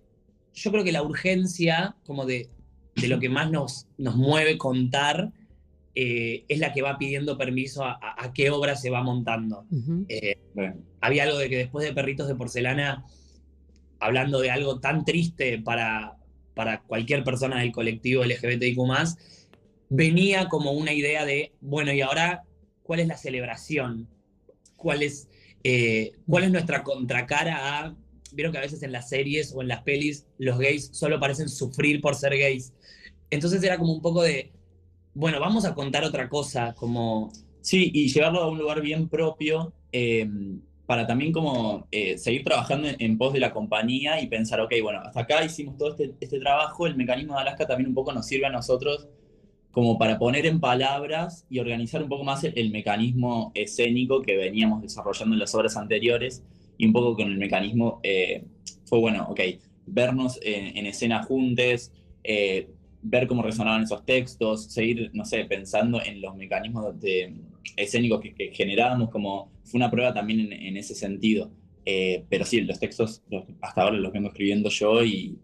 yo 0.53 0.71
creo 0.71 0.83
que 0.83 0.91
la 0.91 1.03
urgencia, 1.03 1.95
como 2.05 2.25
de, 2.25 2.49
de 2.95 3.07
lo 3.07 3.19
que 3.19 3.29
más 3.29 3.51
nos, 3.51 3.87
nos 3.97 4.15
mueve 4.15 4.57
contar, 4.57 5.31
eh, 5.95 6.45
es 6.47 6.59
la 6.59 6.71
que 6.73 6.81
va 6.81 6.97
pidiendo 6.97 7.37
permiso 7.37 7.83
a, 7.83 7.91
a- 7.93 8.25
a 8.25 8.33
qué 8.33 8.49
obra 8.51 8.75
se 8.75 8.89
va 8.89 9.03
montando. 9.03 9.65
Eh, 10.09 10.37
había 11.01 11.23
algo 11.23 11.37
de 11.37 11.49
que 11.49 11.57
después 11.57 11.85
de 11.87 11.93
Perritos 11.93 12.27
de 12.27 12.35
Porcelana, 12.35 13.03
hablando 13.99 14.39
de 14.39 14.51
algo 14.51 14.79
tan 14.79 15.03
triste 15.05 15.59
para, 15.59 16.15
para 16.53 16.81
cualquier 16.81 17.23
persona 17.23 17.59
del 17.59 17.71
colectivo 17.71 18.23
LGBTIQ, 18.23 18.77
venía 19.89 20.47
como 20.49 20.71
una 20.71 20.93
idea 20.93 21.25
de, 21.25 21.53
bueno, 21.61 21.91
y 21.93 22.01
ahora, 22.01 22.43
¿cuál 22.83 22.99
es 22.99 23.07
la 23.07 23.17
celebración? 23.17 24.07
¿Cuál 24.77 25.03
es, 25.03 25.27
eh, 25.63 26.13
cuál 26.27 26.45
es 26.45 26.51
nuestra 26.51 26.83
contracara 26.83 27.79
a... 27.79 27.95
Vieron 28.31 28.51
que 28.51 28.59
a 28.59 28.61
veces 28.61 28.83
en 28.83 28.91
las 28.91 29.09
series 29.09 29.53
o 29.53 29.61
en 29.61 29.67
las 29.67 29.83
pelis 29.83 30.27
los 30.37 30.59
gays 30.59 30.89
solo 30.93 31.19
parecen 31.19 31.49
sufrir 31.49 31.99
por 32.01 32.15
ser 32.15 32.37
gays. 32.37 32.73
Entonces 33.29 33.61
era 33.63 33.77
como 33.77 33.93
un 33.93 34.01
poco 34.01 34.21
de, 34.21 34.51
bueno, 35.13 35.39
vamos 35.39 35.65
a 35.65 35.73
contar 35.73 36.03
otra 36.03 36.29
cosa, 36.29 36.73
como... 36.75 37.31
Sí, 37.61 37.91
y 37.93 38.07
llevarlo 38.07 38.41
a 38.41 38.49
un 38.49 38.59
lugar 38.59 38.81
bien 38.81 39.09
propio 39.09 39.73
eh, 39.91 40.29
para 40.85 41.05
también 41.05 41.33
como 41.33 41.85
eh, 41.91 42.17
seguir 42.17 42.45
trabajando 42.45 42.87
en, 42.87 42.95
en 42.99 43.17
pos 43.17 43.33
de 43.33 43.41
la 43.41 43.51
compañía 43.51 44.21
y 44.21 44.27
pensar, 44.27 44.61
ok, 44.61 44.73
bueno, 44.81 45.01
hasta 45.01 45.19
acá 45.19 45.43
hicimos 45.43 45.77
todo 45.77 45.89
este, 45.89 46.13
este 46.21 46.39
trabajo, 46.39 46.87
el 46.87 46.95
mecanismo 46.95 47.33
de 47.33 47.41
Alaska 47.41 47.67
también 47.67 47.89
un 47.89 47.95
poco 47.95 48.13
nos 48.13 48.25
sirve 48.25 48.45
a 48.45 48.51
nosotros 48.51 49.09
como 49.77 49.99
para 49.99 50.17
poner 50.17 50.47
en 50.47 50.59
palabras 50.59 51.45
y 51.51 51.59
organizar 51.59 52.01
un 52.01 52.09
poco 52.09 52.23
más 52.23 52.43
el, 52.43 52.51
el 52.57 52.71
mecanismo 52.71 53.51
escénico 53.53 54.23
que 54.23 54.35
veníamos 54.35 54.81
desarrollando 54.81 55.35
en 55.35 55.39
las 55.39 55.53
obras 55.53 55.77
anteriores 55.77 56.43
y 56.79 56.87
un 56.87 56.93
poco 56.93 57.15
con 57.15 57.27
el 57.31 57.37
mecanismo 57.37 57.99
eh, 58.01 58.43
fue, 58.85 58.97
bueno, 58.99 59.27
ok, 59.29 59.39
vernos 59.85 60.39
en, 60.41 60.75
en 60.77 60.87
escena 60.87 61.21
juntos, 61.21 61.91
eh, 62.23 62.67
ver 63.03 63.27
cómo 63.27 63.43
resonaban 63.43 63.83
esos 63.83 64.03
textos, 64.03 64.63
seguir, 64.65 65.11
no 65.13 65.25
sé, 65.25 65.45
pensando 65.45 66.01
en 66.03 66.21
los 66.21 66.35
mecanismos 66.35 66.99
de, 66.99 67.35
escénicos 67.75 68.19
que, 68.21 68.33
que 68.33 68.51
generábamos, 68.55 69.11
como 69.11 69.51
fue 69.63 69.77
una 69.77 69.91
prueba 69.91 70.11
también 70.11 70.39
en, 70.39 70.53
en 70.53 70.77
ese 70.77 70.95
sentido. 70.95 71.51
Eh, 71.85 72.25
pero 72.29 72.45
sí, 72.45 72.61
los 72.61 72.79
textos 72.79 73.21
los- 73.29 73.45
hasta 73.61 73.83
ahora 73.83 73.97
los 73.97 74.11
vengo 74.11 74.29
escribiendo 74.29 74.69
yo 74.69 75.03
y, 75.03 75.37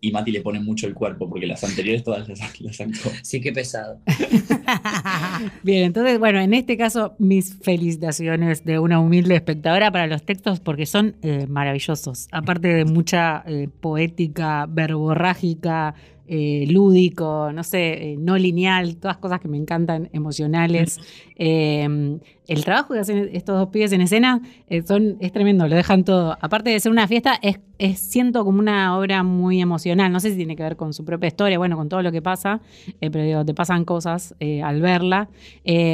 y 0.00 0.12
Mati 0.12 0.30
le 0.30 0.40
pone 0.40 0.60
mucho 0.60 0.86
el 0.86 0.94
cuerpo, 0.94 1.28
porque 1.28 1.46
las 1.46 1.62
anteriores 1.62 2.02
todas 2.02 2.28
las, 2.28 2.60
las 2.60 2.80
actuó. 2.80 3.12
Sí, 3.22 3.40
qué 3.40 3.52
pesado. 3.52 4.00
Bien, 5.62 5.84
entonces, 5.84 6.18
bueno, 6.18 6.40
en 6.40 6.54
este 6.54 6.76
caso, 6.76 7.14
mis 7.18 7.54
felicitaciones 7.54 8.64
de 8.64 8.78
una 8.78 9.00
humilde 9.00 9.34
espectadora 9.34 9.90
para 9.90 10.06
los 10.06 10.22
textos 10.24 10.60
porque 10.60 10.86
son 10.86 11.16
eh, 11.22 11.46
maravillosos. 11.46 12.28
Aparte 12.32 12.68
de 12.68 12.84
mucha 12.84 13.42
eh, 13.46 13.68
poética, 13.80 14.66
verborrágica, 14.66 15.94
eh, 16.32 16.64
lúdico, 16.68 17.50
no 17.52 17.64
sé, 17.64 18.12
eh, 18.12 18.16
no 18.16 18.38
lineal, 18.38 18.96
todas 18.96 19.16
cosas 19.16 19.40
que 19.40 19.48
me 19.48 19.56
encantan, 19.56 20.08
emocionales. 20.12 21.00
Eh, 21.36 22.18
el 22.46 22.64
trabajo 22.64 22.94
que 22.94 23.00
hacen 23.00 23.28
estos 23.32 23.58
dos 23.58 23.68
pibes 23.70 23.90
en 23.92 24.00
escena 24.00 24.40
eh, 24.68 24.82
son, 24.86 25.16
es 25.20 25.32
tremendo, 25.32 25.66
lo 25.66 25.74
dejan 25.74 26.04
todo. 26.04 26.36
Aparte 26.40 26.70
de 26.70 26.78
ser 26.78 26.92
una 26.92 27.08
fiesta, 27.08 27.34
es, 27.42 27.58
es- 27.78 27.98
siento 27.98 28.44
como 28.44 28.60
una 28.60 28.96
obra 28.96 29.22
muy 29.24 29.60
emocional. 29.60 30.12
No 30.12 30.20
sé 30.20 30.30
si 30.30 30.36
tiene 30.36 30.54
que 30.54 30.62
ver 30.62 30.76
con 30.76 30.92
su 30.94 31.04
propia 31.04 31.26
historia, 31.28 31.58
bueno, 31.58 31.76
con 31.76 31.88
todo 31.88 32.00
lo 32.02 32.12
que 32.12 32.22
pasa, 32.22 32.60
pero 33.00 33.22
digo, 33.24 33.44
te 33.44 33.52
pasan 33.54 33.84
cosas 33.84 34.34
al 34.64 34.80
verla. 34.80 35.28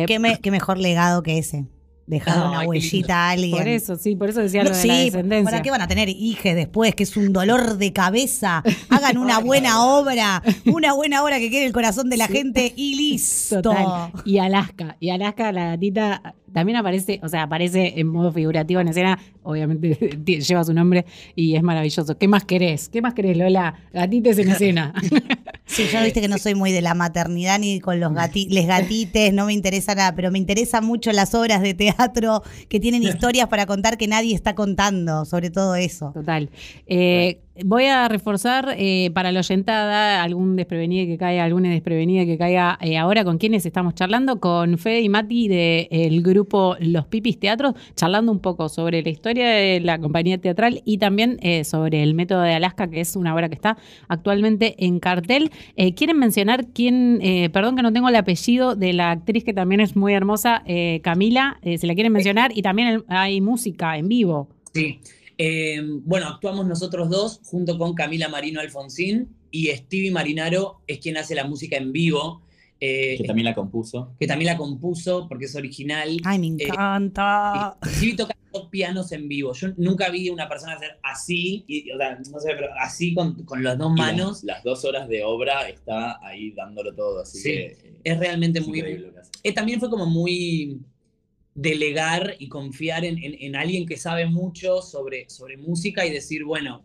¿Qué, 0.07 0.19
me- 0.19 0.38
qué 0.40 0.50
mejor 0.50 0.76
legado 0.78 1.23
que 1.23 1.38
ese. 1.38 1.64
Dejar 2.06 2.38
Ay, 2.38 2.48
una 2.48 2.62
huellita 2.62 3.14
a 3.14 3.30
alguien. 3.30 3.56
Por 3.56 3.68
eso, 3.68 3.96
sí, 3.96 4.16
por 4.16 4.30
eso 4.30 4.40
decía 4.40 4.62
No, 4.62 4.70
lo 4.70 4.76
de 4.76 4.86
la 4.86 4.94
descendencia. 4.94 5.44
¿para 5.44 5.62
qué 5.62 5.70
van 5.70 5.82
a 5.82 5.88
tener 5.88 6.08
hijes 6.08 6.54
después? 6.54 6.94
Que 6.94 7.02
es 7.02 7.16
un 7.16 7.32
dolor 7.32 7.78
de 7.78 7.92
cabeza. 7.92 8.62
Hagan 8.90 9.18
una 9.18 9.38
buena 9.38 9.84
obra, 9.84 10.42
una 10.66 10.92
buena 10.92 11.22
obra 11.22 11.38
que 11.38 11.50
quede 11.50 11.62
en 11.62 11.66
el 11.68 11.72
corazón 11.72 12.08
de 12.08 12.16
la 12.16 12.28
gente 12.28 12.72
y 12.76 12.94
listo. 12.94 13.62
Total. 13.62 14.12
Y 14.25 14.38
Alaska. 14.38 14.96
Y 15.00 15.10
Alaska, 15.10 15.52
la 15.52 15.70
gatita, 15.70 16.34
también 16.52 16.76
aparece, 16.76 17.20
o 17.22 17.28
sea, 17.28 17.42
aparece 17.42 17.94
en 17.96 18.06
modo 18.06 18.32
figurativo 18.32 18.80
en 18.80 18.88
escena. 18.88 19.18
Obviamente 19.42 19.94
lleva 20.25 20.64
su 20.64 20.72
nombre 20.72 21.04
y 21.34 21.56
es 21.56 21.62
maravilloso. 21.62 22.16
¿Qué 22.16 22.28
más 22.28 22.44
querés? 22.44 22.88
¿Qué 22.88 23.02
más 23.02 23.14
querés, 23.14 23.36
Lola? 23.36 23.75
Gatites 23.92 24.38
en 24.38 24.50
escena. 24.50 24.94
Sí, 25.66 25.88
ya 25.92 26.02
viste 26.02 26.20
que 26.20 26.28
no 26.28 26.38
soy 26.38 26.54
muy 26.54 26.70
de 26.70 26.80
la 26.80 26.94
maternidad 26.94 27.58
ni 27.58 27.80
con 27.80 27.99
los 27.99 28.14
gati 28.14 28.49
les 28.49 28.66
gatites, 28.66 29.32
no 29.35 29.46
me 29.46 29.52
interesa 29.52 29.94
nada, 29.94 30.14
pero 30.14 30.30
me 30.30 30.38
interesan 30.38 30.85
mucho 30.85 31.11
las 31.12 31.35
obras 31.35 31.61
de 31.61 31.75
teatro 31.75 32.42
que 32.68 32.78
tienen 32.78 33.02
historias 33.02 33.49
para 33.49 33.66
contar 33.66 33.99
que 33.99 34.06
nadie 34.06 34.35
está 34.35 34.54
contando, 34.54 35.25
sobre 35.25 35.50
todo 35.50 35.75
eso. 35.75 36.12
Total. 36.14 36.50
Eh, 36.87 37.40
voy 37.64 37.86
a 37.86 38.08
reforzar 38.08 38.75
eh, 38.78 39.10
para 39.14 39.32
la 39.32 39.40
oyentada 39.40 40.22
algún 40.22 40.56
desprevenido 40.56 41.06
que 41.06 41.18
caiga, 41.18 41.44
alguna 41.44 41.70
desprevenida 41.70 42.25
que 42.25 42.38
caiga 42.38 42.78
eh, 42.80 42.98
ahora 42.98 43.25
con 43.25 43.38
quienes 43.38 43.66
estamos 43.66 43.94
charlando, 43.94 44.40
con 44.40 44.78
Fede 44.78 45.00
y 45.00 45.08
Mati 45.08 45.48
del 45.48 46.22
grupo 46.22 46.76
Los 46.80 47.06
Pipis 47.06 47.38
Teatros, 47.38 47.75
charlando 47.94 48.32
un 48.32 48.40
poco 48.40 48.68
sobre 48.68 49.02
la 49.02 49.10
historia 49.10 49.48
de 49.48 49.80
la 49.80 49.98
compañía 49.98 50.38
teatral 50.38 50.82
y 50.84 50.98
también 50.98 51.38
eh, 51.40 51.64
sobre 51.64 52.02
el 52.02 52.14
método 52.14 52.42
de 52.42 52.54
Alaska, 52.54 52.88
que 52.88 53.00
es 53.00 53.16
una 53.16 53.34
obra 53.34 53.48
que 53.48 53.54
está 53.54 53.76
actualmente 54.08 54.75
en 54.84 55.00
cartel. 55.00 55.50
Eh, 55.76 55.94
¿Quieren 55.94 56.18
mencionar 56.18 56.66
quién, 56.72 57.20
eh, 57.22 57.50
perdón 57.50 57.76
que 57.76 57.82
no 57.82 57.92
tengo 57.92 58.08
el 58.08 58.16
apellido 58.16 58.76
de 58.76 58.92
la 58.92 59.10
actriz 59.10 59.44
que 59.44 59.52
también 59.52 59.80
es 59.80 59.96
muy 59.96 60.12
hermosa, 60.12 60.62
eh, 60.66 61.00
Camila, 61.02 61.58
eh, 61.62 61.78
se 61.78 61.86
la 61.86 61.94
quieren 61.94 62.12
mencionar 62.12 62.52
y 62.54 62.62
también 62.62 63.04
hay 63.08 63.40
música 63.40 63.96
en 63.96 64.08
vivo. 64.08 64.48
Sí. 64.72 65.00
Eh, 65.38 65.81
bueno, 66.05 66.28
actuamos 66.28 66.66
nosotros 66.66 67.11
dos 67.11 67.40
junto 67.45 67.78
con 67.78 67.95
Camila 67.95 68.28
Marino 68.28 68.61
Alfonsín 68.61 69.28
y 69.50 69.69
Stevie 69.69 70.11
Marinaro 70.11 70.81
es 70.87 70.99
quien 70.99 71.16
hace 71.16 71.35
la 71.35 71.45
música 71.45 71.76
en 71.76 71.93
vivo, 71.93 72.43
eh, 72.81 73.16
que 73.19 73.25
también 73.25 73.45
la 73.45 73.55
compuso. 73.55 74.14
que 74.19 74.26
también 74.26 74.52
la 74.52 74.57
compuso 74.57 75.26
porque 75.28 75.47
es 75.47 75.55
original. 75.57 76.19
Ay, 76.25 76.38
me 76.38 76.47
encanta. 76.47 77.76
Stevie 77.87 78.16
toca 78.16 78.37
dos 78.52 78.69
pianos 78.69 79.12
en 79.12 79.28
vivo. 79.28 79.52
Yo 79.55 79.69
nunca 79.76 80.10
vi 80.10 80.28
una 80.30 80.49
persona 80.49 80.75
hacer 80.75 80.99
así, 81.02 81.65
y, 81.67 81.91
o 81.91 81.97
sea, 81.97 82.19
no 82.19 82.41
sé, 82.41 82.50
pero 82.54 82.69
así 82.78 83.15
con, 83.15 83.45
con 83.45 83.63
las 83.63 83.78
dos 83.78 83.93
manos. 83.93 84.45
Las, 84.45 84.56
las 84.56 84.65
dos 84.65 84.84
horas 84.84 85.08
de 85.08 85.23
obra 85.23 85.69
está 85.69 86.19
ahí 86.26 86.50
dándolo 86.52 86.95
todo, 86.95 87.21
así 87.21 87.39
Sí, 87.39 87.50
que 87.50 87.65
eh, 87.67 88.00
Es 88.04 88.19
realmente 88.19 88.60
es 88.60 88.67
muy, 88.67 88.78
increíble 88.78 89.13
eh, 89.43 89.52
también 89.52 89.78
fue 89.78 89.89
como 89.89 90.06
muy 90.06 90.80
delegar 91.56 92.36
y 92.38 92.49
confiar 92.49 93.04
en, 93.04 93.16
en- 93.23 93.36
en 93.40 93.56
alguien 93.56 93.86
que 93.86 93.97
sabe 93.97 94.26
mucho 94.26 94.82
sobre, 94.82 95.28
sobre 95.28 95.56
música 95.56 96.06
y 96.06 96.12
decir, 96.12 96.45
bueno, 96.45 96.84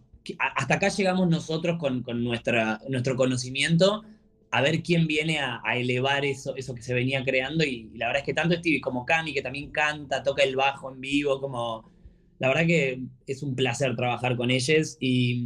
hasta 0.55 0.75
acá 0.75 0.87
llegamos 0.89 1.27
nosotros 1.29 1.77
con, 1.77 2.01
con 2.03 2.23
nuestra, 2.23 2.79
nuestro 2.89 3.15
conocimiento, 3.15 4.03
a 4.49 4.61
ver 4.61 4.81
quién 4.81 5.07
viene 5.07 5.39
a, 5.39 5.61
a 5.63 5.77
elevar 5.77 6.25
eso, 6.25 6.55
eso 6.55 6.73
que 6.73 6.81
se 6.81 6.93
venía 6.93 7.23
creando. 7.23 7.63
Y, 7.63 7.89
y 7.93 7.97
la 7.97 8.07
verdad 8.07 8.21
es 8.21 8.25
que 8.25 8.33
tanto 8.33 8.55
Stevie 8.55 8.81
como 8.81 9.05
Cami, 9.05 9.33
que 9.33 9.41
también 9.41 9.71
canta, 9.71 10.23
toca 10.23 10.43
el 10.43 10.55
bajo 10.55 10.91
en 10.91 10.99
vivo, 11.01 11.39
como... 11.39 11.91
La 12.39 12.47
verdad 12.47 12.65
que 12.65 12.99
es 13.27 13.43
un 13.43 13.55
placer 13.55 13.95
trabajar 13.95 14.35
con 14.35 14.49
ellos. 14.49 14.97
Y, 14.99 15.45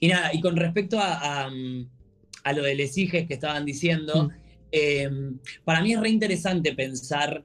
y 0.00 0.08
nada, 0.08 0.30
y 0.32 0.40
con 0.40 0.56
respecto 0.56 0.98
a, 0.98 1.44
a, 1.44 1.50
a 2.44 2.52
lo 2.54 2.62
de 2.62 2.74
Les 2.74 2.96
Hijes 2.96 3.26
que 3.26 3.34
estaban 3.34 3.64
diciendo, 3.66 4.28
Mm. 4.28 4.32
eh, 4.72 5.10
para 5.64 5.82
mí 5.82 5.92
es 5.92 6.00
re 6.00 6.08
interesante 6.08 6.74
pensar 6.74 7.44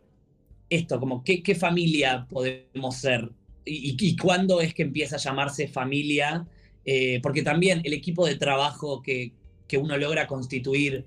esto, 0.69 0.99
como 0.99 1.23
qué, 1.23 1.41
qué 1.43 1.55
familia 1.55 2.25
podemos 2.29 2.95
ser 2.97 3.29
y, 3.65 3.95
y- 3.99 4.15
cuándo 4.17 4.61
es 4.61 4.73
que 4.73 4.83
empieza 4.83 5.15
a 5.17 5.19
llamarse 5.19 5.67
familia, 5.67 6.45
eh, 6.85 7.19
porque 7.21 7.43
también 7.43 7.81
el 7.83 7.93
equipo 7.93 8.25
de 8.25 8.35
trabajo 8.35 9.01
que, 9.01 9.33
que 9.67 9.77
uno 9.77 9.97
logra 9.97 10.25
constituir 10.27 11.05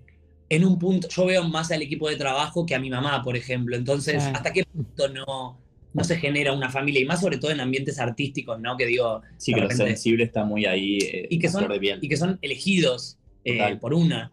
en 0.49 0.65
un 0.65 0.79
punto, 0.79 1.09
yo 1.09 1.25
veo 1.27 1.49
más 1.49 1.71
al 1.73 1.81
equipo 1.83 2.09
de 2.09 2.17
trabajo 2.17 2.67
que 2.67 2.75
a 2.75 2.79
mi 2.79 2.91
mamá, 2.91 3.23
por 3.23 3.37
ejemplo, 3.37 3.75
entonces, 3.75 4.17
Claro. 4.17 4.37
¿hasta 4.37 4.53
qué 4.53 4.65
punto 4.65 5.09
no, 5.09 5.59
no 5.95 6.05
se 6.05 6.17
genera 6.19 6.53
una 6.53 6.69
familia? 6.71 7.01
Y 7.01 7.05
más 7.07 7.21
sobre 7.21 7.39
todo 7.39 7.51
en 7.51 7.61
ambientes 7.61 7.99
artísticos, 7.99 8.61
¿no? 8.61 8.77
Que 8.77 8.87
digo, 8.87 9.23
Sí, 9.39 9.55
que 9.55 9.61
lo 9.63 9.71
sensible 9.71 10.25
está 10.25 10.45
muy 10.45 10.67
ahí. 10.67 10.99
eh, 10.99 11.27
y 11.31 11.39
que 11.39 11.49
son, 11.49 11.61
flor 11.65 11.73
de 11.73 11.81
piel. 11.81 11.99
y 12.03 12.09
que 12.09 12.17
son 12.19 12.39
elegidos 12.43 13.17
eh, 13.45 13.77
por 13.81 13.95
una. 13.95 14.31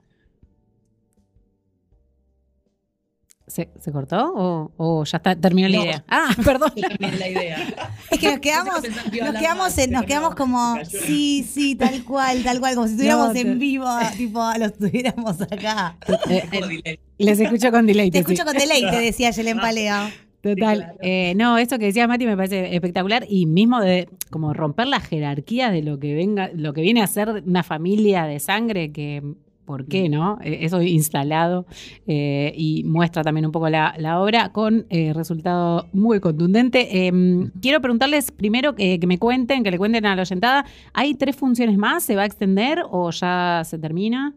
¿Se, 3.49 3.67
se 3.79 3.91
cortó 3.91 4.31
o, 4.35 4.71
o 4.77 5.03
ya 5.03 5.17
está, 5.17 5.35
terminó 5.35 5.67
la 5.67 5.77
No. 5.77 5.83
idea? 5.83 6.03
Ah, 6.07 6.29
perdón. 6.45 6.71
Es 6.77 7.19
la 7.19 7.27
idea. 7.27 7.57
Es 8.11 8.19
que 8.19 8.29
nos 8.29 8.39
quedamos, 8.39 8.81
que 9.11 9.21
nos 9.21 9.33
quedamos, 9.35 9.77
en- 9.79 9.91
nos 9.91 10.05
quedamos 10.05 10.35
como, 10.35 10.77
sí, 10.85 11.43
sí, 11.51 11.73
tal 11.75 12.03
cual, 12.03 12.43
tal 12.43 12.59
cual, 12.59 12.75
como 12.75 12.85
si 12.87 12.93
estuviéramos 12.93 13.27
No, 13.29 13.33
te- 13.33 13.41
en 13.41 13.57
vivo, 13.57 13.87
tipo, 14.15 14.39
lo 14.57 14.65
estuviéramos 14.65 15.41
acá. 15.41 15.97
Eh, 16.29 16.43
eh, 16.51 16.59
delay. 16.61 16.99
les 17.17 17.39
escucho 17.39 17.71
con 17.71 17.85
delay. 17.87 18.11
Te 18.11 18.19
sí. 18.19 18.21
escucho 18.21 18.45
con 18.45 18.55
deleite, 18.55 18.95
decía 19.01 19.31
Yelen 19.31 19.57
Palea. 19.59 20.11
Total. 20.41 20.55
Sí, 20.77 20.83
claro. 20.83 20.97
Eh, 21.01 21.33
no, 21.35 21.57
esto 21.57 21.77
que 21.79 21.85
decía 21.87 22.07
Mati 22.07 22.25
me 22.25 22.37
parece 22.37 22.73
espectacular 22.75 23.25
y 23.27 23.45
mismo 23.47 23.81
de 23.81 24.07
como 24.29 24.53
romper 24.53 24.87
la 24.87 24.99
jerarquía 25.01 25.69
de 25.71 25.81
lo 25.81 25.99
que 25.99 26.13
venga, 26.13 26.49
lo 26.53 26.71
que 26.73 26.81
viene 26.81 27.01
a 27.01 27.07
ser 27.07 27.29
una 27.45 27.63
familia 27.63 28.23
de 28.25 28.39
sangre 28.39 28.91
que 28.93 29.21
¿por 29.69 29.85
qué 29.85 30.09
no? 30.09 30.39
Eh, 30.43 30.61
Eso 30.61 30.81
instalado 30.81 31.67
eh, 32.07 32.51
y 32.57 32.83
muestra 32.85 33.21
también 33.21 33.45
un 33.45 33.51
poco 33.51 33.69
la, 33.69 33.93
la 33.99 34.19
obra 34.19 34.51
con 34.51 34.87
eh, 34.89 35.13
resultado 35.13 35.87
muy 35.93 36.19
contundente. 36.19 36.87
Eh, 37.07 37.11
quiero 37.61 37.79
preguntarles 37.79 38.31
primero 38.31 38.73
que, 38.73 38.99
que 38.99 39.05
me 39.05 39.19
cuenten, 39.19 39.63
que 39.63 39.69
le 39.69 39.77
cuenten 39.77 40.07
a 40.07 40.15
la 40.15 40.23
oyentada, 40.23 40.65
¿hay 40.91 41.13
tres 41.13 41.35
funciones 41.35 41.77
más? 41.77 42.03
¿Se 42.03 42.15
va 42.15 42.23
a 42.23 42.25
extender 42.25 42.81
o 42.89 43.11
ya 43.11 43.61
se 43.63 43.77
termina? 43.77 44.33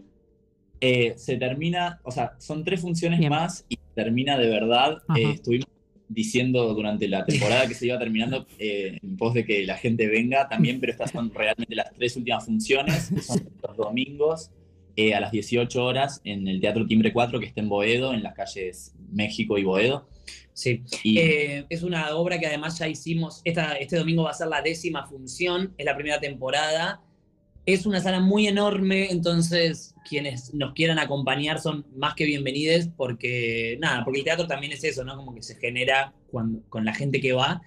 Se 0.83 1.37
termina, 1.39 1.99
o 2.03 2.11
sea, 2.11 2.33
son 2.39 2.63
tres 2.63 2.83
funciones 2.83 3.19
Bien. 3.19 3.31
más 3.31 3.65
y 3.71 3.79
termina 3.95 4.37
de 4.37 4.51
verdad. 4.51 4.99
Estuvimos 5.17 5.69
diciendo 6.13 6.75
durante 6.75 7.09
la 7.09 7.25
temporada 7.25 7.67
que 7.67 7.75
se 7.75 7.87
iba 7.87 7.99
terminando 7.99 8.47
eh, 8.59 8.99
en 9.03 9.17
pos 9.17 9.33
de 9.33 9.47
que 9.47 9.65
la 9.65 9.77
gente 9.79 10.09
venga 10.09 10.47
también, 10.49 10.79
pero 10.79 10.93
estas 10.93 11.11
son 11.11 11.33
realmente 11.33 11.75
las 11.75 11.91
tres 11.95 12.17
últimas 12.17 12.45
funciones, 12.45 13.11
que 13.15 13.23
son 13.23 13.49
los 13.67 13.77
domingos 13.77 14.51
eh, 14.97 15.15
a 15.15 15.21
las 15.21 15.33
18 15.33 15.85
horas 15.85 16.21
en 16.25 16.47
el 16.49 16.61
Teatro 16.61 16.87
Timbre 16.87 17.13
4 17.13 17.41
que 17.41 17.47
está 17.47 17.61
en 17.61 17.69
Boedo, 17.69 18.13
en 18.13 18.23
las 18.23 18.35
calles 18.35 18.95
México 19.11 19.59
y 19.59 19.65
Boedo. 19.65 20.07
Sí. 20.53 20.83
Y 21.03 21.19
Eh, 21.19 21.67
es 21.69 21.83
una 21.83 22.15
obra 22.15 22.39
que 22.39 22.47
además 22.47 22.79
ya 22.79 22.89
hicimos, 22.89 23.41
esta, 23.45 23.75
este 23.75 23.97
domingo 23.97 24.25
va 24.25 24.31
a 24.31 24.35
ser 24.35 24.49
la 24.49 24.61
décima 24.61 25.07
función, 25.07 25.75
es 25.79 25.87
la 25.87 25.95
primera 25.95 26.21
temporada. 26.21 27.01
Es 27.65 27.87
una 27.87 28.01
sala 28.01 28.21
muy 28.21 28.49
enorme, 28.49 29.11
entonces 29.11 29.95
quienes 30.09 30.53
nos 30.53 30.73
quieran 30.75 30.99
acompañar 30.99 31.61
son 31.61 31.87
más 31.97 32.15
que 32.15 32.25
bienvenidos 32.25 32.89
porque, 32.97 33.79
nada, 33.81 34.05
porque 34.05 34.19
el 34.19 34.25
teatro 34.25 34.47
también 34.49 34.73
es 34.73 34.83
eso, 34.83 35.05
¿no? 35.05 35.17
Como 35.17 35.35
que 35.35 35.43
se 35.43 35.55
genera 35.55 36.13
cuando, 36.31 36.61
con 36.69 36.85
la 36.85 36.93
gente 36.93 37.21
que 37.21 37.33
va. 37.33 37.63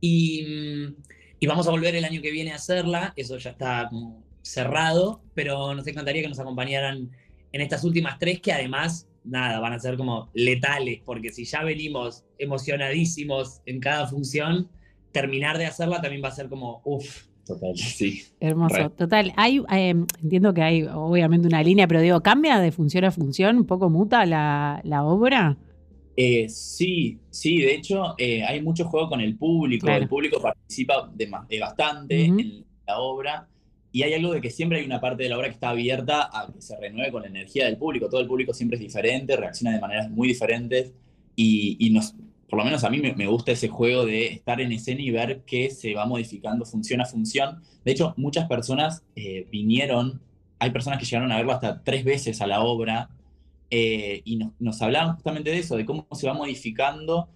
Y, 0.00 0.42
mm, 0.42 0.94
y 1.40 1.46
vamos 1.46 1.66
a 1.66 1.70
volver 1.70 1.96
el 1.96 2.04
año 2.04 2.20
que 2.20 2.30
viene 2.30 2.52
a 2.52 2.56
hacerla, 2.56 3.14
eso 3.16 3.38
ya 3.38 3.50
está 3.50 3.88
como 3.88 4.27
cerrado, 4.42 5.20
pero 5.34 5.74
nos 5.74 5.86
encantaría 5.86 6.22
que 6.22 6.28
nos 6.28 6.38
acompañaran 6.38 7.10
en 7.52 7.60
estas 7.60 7.84
últimas 7.84 8.18
tres 8.18 8.40
que 8.40 8.52
además, 8.52 9.08
nada, 9.24 9.60
van 9.60 9.72
a 9.72 9.78
ser 9.78 9.96
como 9.96 10.30
letales, 10.34 11.00
porque 11.04 11.30
si 11.30 11.44
ya 11.44 11.62
venimos 11.64 12.24
emocionadísimos 12.38 13.60
en 13.66 13.80
cada 13.80 14.06
función, 14.06 14.68
terminar 15.12 15.58
de 15.58 15.66
hacerla 15.66 16.00
también 16.00 16.22
va 16.22 16.28
a 16.28 16.32
ser 16.32 16.48
como, 16.48 16.80
uff, 16.84 17.26
total, 17.46 17.74
sí. 17.76 18.22
Hermoso, 18.40 18.76
Re. 18.76 18.90
total. 18.90 19.32
Hay, 19.36 19.62
eh, 19.72 19.94
entiendo 20.22 20.52
que 20.54 20.62
hay 20.62 20.82
obviamente 20.84 21.48
una 21.48 21.62
línea, 21.62 21.86
pero 21.88 22.00
digo, 22.00 22.20
¿cambia 22.22 22.58
de 22.60 22.72
función 22.72 23.04
a 23.04 23.10
función? 23.10 23.56
¿Un 23.56 23.66
poco 23.66 23.88
muta 23.90 24.24
la, 24.26 24.80
la 24.84 25.04
obra? 25.04 25.56
Eh, 26.16 26.48
sí, 26.48 27.18
sí, 27.30 27.58
de 27.58 27.74
hecho 27.74 28.14
eh, 28.18 28.42
hay 28.42 28.60
mucho 28.60 28.84
juego 28.86 29.08
con 29.08 29.20
el 29.20 29.36
público, 29.36 29.86
Claro. 29.86 30.02
el 30.02 30.08
público 30.08 30.40
participa 30.42 31.08
de, 31.14 31.30
bastante 31.60 32.24
en 32.24 32.64
la 32.86 32.98
obra 32.98 33.48
y 33.90 34.02
hay 34.02 34.14
algo 34.14 34.32
de 34.32 34.40
que 34.40 34.50
siempre 34.50 34.80
hay 34.80 34.86
una 34.86 35.00
parte 35.00 35.22
de 35.22 35.28
la 35.28 35.38
obra 35.38 35.48
que 35.48 35.54
está 35.54 35.70
abierta 35.70 36.28
a 36.32 36.52
que 36.52 36.60
se 36.60 36.76
renueve 36.78 37.10
con 37.10 37.22
la 37.22 37.28
energía 37.28 37.66
del 37.66 37.76
público, 37.76 38.08
todo 38.08 38.20
el 38.20 38.26
público 38.26 38.52
siempre 38.52 38.76
es 38.76 38.82
diferente, 38.82 39.36
reacciona 39.36 39.72
de 39.74 39.80
maneras 39.80 40.10
muy 40.10 40.28
diferentes 40.28 40.92
y, 41.34 41.76
y 41.78 41.90
nos, 41.90 42.14
por 42.48 42.58
lo 42.58 42.64
menos 42.64 42.82
a 42.84 42.90
mí 42.90 43.00
me, 43.00 43.26
gusta 43.26 43.52
ese 43.52 43.68
juego 43.68 44.06
de 44.06 44.26
estar 44.26 44.60
en 44.60 44.72
escena 44.72 45.02
y 45.02 45.10
ver 45.10 45.42
que 45.44 45.70
se 45.70 45.94
va 45.94 46.06
modificando 46.06 46.64
función 46.64 47.00
a 47.02 47.04
función. 47.04 47.62
De 47.84 47.92
hecho, 47.92 48.14
muchas 48.16 48.48
personas 48.48 49.02
eh, 49.16 49.46
vinieron, 49.50 50.20
hay 50.58 50.70
personas 50.70 50.98
que 50.98 51.04
llegaron 51.04 51.30
a 51.30 51.36
verlo 51.36 51.52
hasta 51.52 51.82
tres 51.82 52.04
veces 52.04 52.40
a 52.40 52.46
la 52.46 52.62
obra 52.62 53.10
eh, 53.70 54.22
y 54.24 54.36
nos, 54.36 54.52
nos 54.58 54.80
hablaban 54.80 55.14
justamente 55.14 55.50
de 55.50 55.58
eso, 55.58 55.76
de 55.76 55.84
cómo 55.84 56.06
se 56.12 56.26
va 56.26 56.32
modificando. 56.32 57.28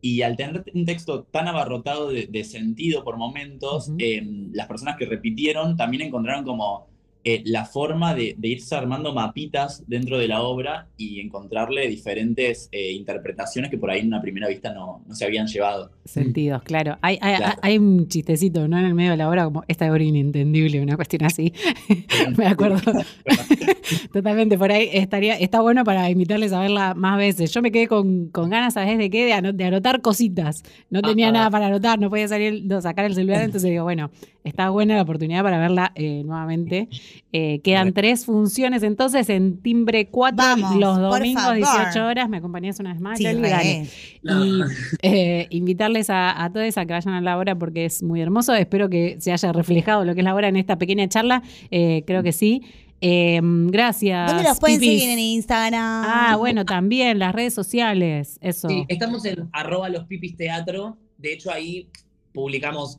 Y 0.00 0.22
al 0.22 0.36
tener 0.36 0.64
un 0.74 0.84
texto 0.84 1.24
tan 1.24 1.48
abarrotado 1.48 2.08
de, 2.08 2.26
de 2.26 2.44
sentido 2.44 3.04
por 3.04 3.16
momentos, 3.16 3.90
eh, 3.98 4.22
las 4.52 4.66
personas 4.66 4.96
que 4.96 5.06
repitieron 5.06 5.76
también 5.76 6.02
encontraron 6.02 6.44
como 6.44 6.88
eh, 7.24 7.42
la 7.44 7.64
forma 7.64 8.14
de, 8.14 8.34
de 8.38 8.48
irse 8.48 8.74
armando 8.74 9.12
mapitas 9.12 9.84
dentro 9.86 10.18
de 10.18 10.28
la 10.28 10.42
obra 10.42 10.88
y 10.96 11.20
encontrarle 11.20 11.86
diferentes 11.88 12.68
eh, 12.72 12.92
interpretaciones 12.92 13.70
que 13.70 13.76
por 13.78 13.90
ahí 13.90 14.00
en 14.00 14.06
una 14.08 14.20
primera 14.22 14.48
vista 14.48 14.72
no, 14.72 15.02
no 15.06 15.14
se 15.14 15.24
habían 15.24 15.46
llevado. 15.46 15.90
Sentidos, 16.04 16.62
claro. 16.62 16.96
Hay, 17.02 17.18
hay, 17.20 17.36
Claro. 17.36 17.58
hay 17.62 17.78
un 17.78 18.08
chistecito, 18.08 18.66
¿no? 18.68 18.78
En 18.78 18.84
el 18.86 18.94
medio 18.94 19.10
de 19.12 19.16
la 19.18 19.28
obra, 19.28 19.44
como 19.44 19.62
esta 19.68 19.90
obra 19.90 20.02
inentendible, 20.02 20.80
una 20.80 20.96
cuestión 20.96 21.24
así. 21.24 21.52
Me 22.36 22.46
acuerdo. 22.46 22.78
Totalmente, 24.12 24.58
por 24.58 24.70
ahí 24.72 24.88
estaría, 24.92 25.34
está 25.38 25.60
bueno 25.60 25.84
para 25.84 26.10
invitarles 26.10 26.52
a 26.52 26.60
verla 26.60 26.94
más 26.94 27.16
veces. 27.18 27.52
Yo 27.52 27.62
me 27.62 27.70
quedé 27.70 27.88
con, 27.88 28.28
con 28.28 28.50
ganas, 28.50 28.74
¿sabes 28.74 28.98
de 28.98 29.10
qué? 29.10 29.24
De, 29.24 29.32
ano- 29.32 29.52
de 29.52 29.64
anotar 29.64 30.00
cositas. 30.00 30.62
No 30.90 31.02
tenía 31.02 31.26
Ajá. 31.26 31.32
nada 31.32 31.50
para 31.50 31.66
anotar, 31.66 31.98
no 31.98 32.10
podía 32.10 32.28
salir, 32.28 32.62
no, 32.64 32.80
sacar 32.80 33.04
el 33.06 33.14
celular, 33.14 33.42
entonces 33.44 33.70
digo, 33.70 33.84
bueno, 33.84 34.10
está 34.44 34.70
buena 34.70 34.96
la 34.96 35.02
oportunidad 35.02 35.42
para 35.42 35.58
verla 35.58 35.92
eh, 35.94 36.22
nuevamente. 36.24 36.88
Eh, 37.30 37.60
quedan 37.62 37.92
tres 37.92 38.24
funciones 38.24 38.82
entonces 38.82 39.28
en 39.28 39.60
Timbre 39.60 40.08
4 40.08 40.34
Vamos, 40.34 40.76
los 40.76 40.98
domingos, 40.98 41.42
favor. 41.42 41.56
18 41.58 42.06
horas. 42.06 42.26
¿Me 42.30 42.38
acompañás 42.38 42.80
una 42.80 42.94
vez 42.94 43.02
más, 43.02 43.18
Sí. 43.18 43.24
Dale. 43.24 43.86
No. 44.22 44.46
Y 44.46 44.62
eh, 45.02 45.46
invitarles 45.50 46.08
a, 46.08 46.42
a 46.42 46.50
todos 46.50 46.78
a 46.78 46.86
que 46.86 46.94
vayan 46.94 47.12
a 47.12 47.20
la 47.20 47.36
obra 47.38 47.54
porque 47.54 47.84
es 47.84 48.02
muy 48.02 48.22
hermoso. 48.22 48.54
Espero 48.54 48.88
que 48.88 49.18
se 49.20 49.30
haya 49.30 49.52
reflejado 49.52 50.06
lo 50.06 50.14
que 50.14 50.20
es 50.22 50.24
la 50.24 50.34
obra 50.34 50.48
en 50.48 50.56
esta 50.56 50.78
pequeña 50.78 51.06
charla. 51.06 51.42
Eh, 51.70 52.02
creo 52.06 52.22
que 52.22 52.32
sí. 52.32 52.62
Eh, 53.02 53.40
gracias. 53.42 54.28
¿Dónde 54.32 54.48
los 54.48 54.58
pueden 54.58 54.80
Pipis. 54.80 55.00
seguir 55.02 55.12
en 55.12 55.18
Instagram? 55.18 56.04
Ah, 56.06 56.36
bueno, 56.38 56.64
también 56.64 57.18
las 57.18 57.34
redes 57.34 57.52
sociales. 57.52 58.38
Eso. 58.40 58.68
Sí, 58.70 58.86
estamos 58.88 59.22
en 59.26 59.50
arroba 59.52 59.90
los 59.90 60.06
pipis 60.06 60.34
teatro. 60.34 60.96
De 61.18 61.34
hecho, 61.34 61.52
ahí 61.52 61.90
publicamos 62.32 62.98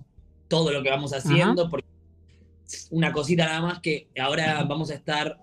todo 0.50 0.72
lo 0.74 0.84
que 0.84 0.90
vamos 0.90 1.14
haciendo. 1.14 1.70
Porque 1.70 1.88
una 2.92 3.14
cosita 3.14 3.46
nada 3.46 3.62
más 3.62 3.80
que 3.80 4.10
ahora 4.20 4.62
vamos 4.66 4.92
a 4.92 4.96
estar. 4.96 5.38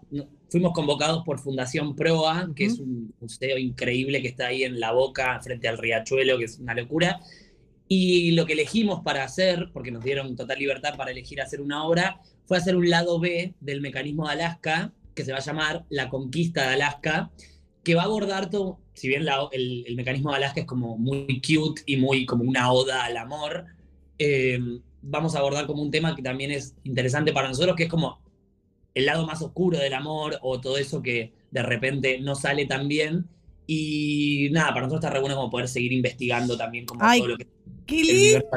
Fuimos 0.51 0.73
convocados 0.73 1.25
por 1.25 1.39
Fundación 1.41 1.97
Proa, 1.97 2.49
que 2.55 2.67
es 2.67 2.79
un 2.79 3.13
museo 3.21 3.59
increíble 3.59 4.21
que 4.23 4.29
está 4.29 4.49
ahí 4.49 4.63
en 4.63 4.79
La 4.79 4.93
Boca, 4.93 5.41
frente 5.43 5.67
al 5.69 5.79
riachuelo, 5.79 6.39
que 6.39 6.45
es 6.45 6.59
una 6.59 6.75
locura. 6.75 7.19
Y 7.89 8.33
lo 8.33 8.47
que 8.47 8.53
elegimos 8.53 9.01
para 9.03 9.25
hacer, 9.25 9.71
porque 9.73 9.91
nos 9.91 10.05
dieron 10.05 10.37
total 10.37 10.59
libertad 10.59 10.97
para 10.97 11.11
elegir 11.11 11.41
hacer 11.41 11.61
una 11.61 11.85
obra, 11.85 12.21
fue 12.45 12.59
hacer 12.59 12.77
un 12.77 12.89
lado 12.91 13.19
B 13.19 13.55
del 13.61 13.81
mecanismo 13.81 14.27
de 14.27 14.35
Alaska, 14.35 14.93
que 15.15 15.25
se 15.25 15.33
va 15.33 15.39
a 15.39 15.43
llamar 15.43 15.85
La 15.89 16.09
Conquista 16.09 16.63
de 16.69 16.75
Alaska, 16.75 17.31
que 17.83 17.95
va 17.95 18.03
a 18.03 18.07
abordar 18.07 18.51
todo, 18.51 18.79
si 18.95 19.09
bien 19.09 19.25
la- 19.25 19.49
el, 19.53 19.85
el 19.87 19.97
mecanismo 19.97 20.31
de 20.31 20.37
Alaska 20.37 20.61
es 20.61 20.67
como 20.67 20.97
muy 20.99 21.41
cute 21.41 21.83
y 21.87 21.97
muy 21.97 22.25
como 22.27 22.45
una 22.45 22.71
oda 22.73 23.05
al 23.05 23.17
amor, 23.17 23.67
eh, 24.19 24.59
vamos 25.09 25.35
a 25.35 25.39
abordar 25.39 25.67
como 25.67 25.83
un 25.83 25.91
tema 25.91 26.15
que 26.15 26.23
también 26.23 26.51
es 26.51 26.75
interesante 26.85 27.33
para 27.33 27.49
nosotros, 27.49 27.77
que 27.77 27.85
es 27.85 27.89
como 27.89 28.21
el 28.95 29.07
lado 29.07 29.27
más 29.27 29.41
oscuro 29.43 29.79
del 29.79 29.95
amor 29.95 30.39
o 30.43 30.61
todo 30.61 30.79
eso 30.79 31.03
que 31.03 31.33
de 31.51 31.63
repente 31.63 32.19
no 32.21 32.35
sale 32.35 32.67
tan 32.67 32.89
bien. 32.89 33.27
Y 33.67 34.49
nada, 34.53 34.69
para 34.69 34.83
nosotros 34.83 35.05
está 35.05 35.13
re 35.15 35.21
bueno 35.21 35.37
como 35.37 35.51
poder 35.51 35.69
seguir 35.69 35.93
investigando 35.93 36.57
también 36.57 36.87
como 36.87 37.01
Ay, 37.03 37.19
todo 37.21 37.29
lo 37.31 37.37
que 37.37 37.47
¡Qué 37.87 37.97
lindo! 38.03 38.13
universo 38.15 38.49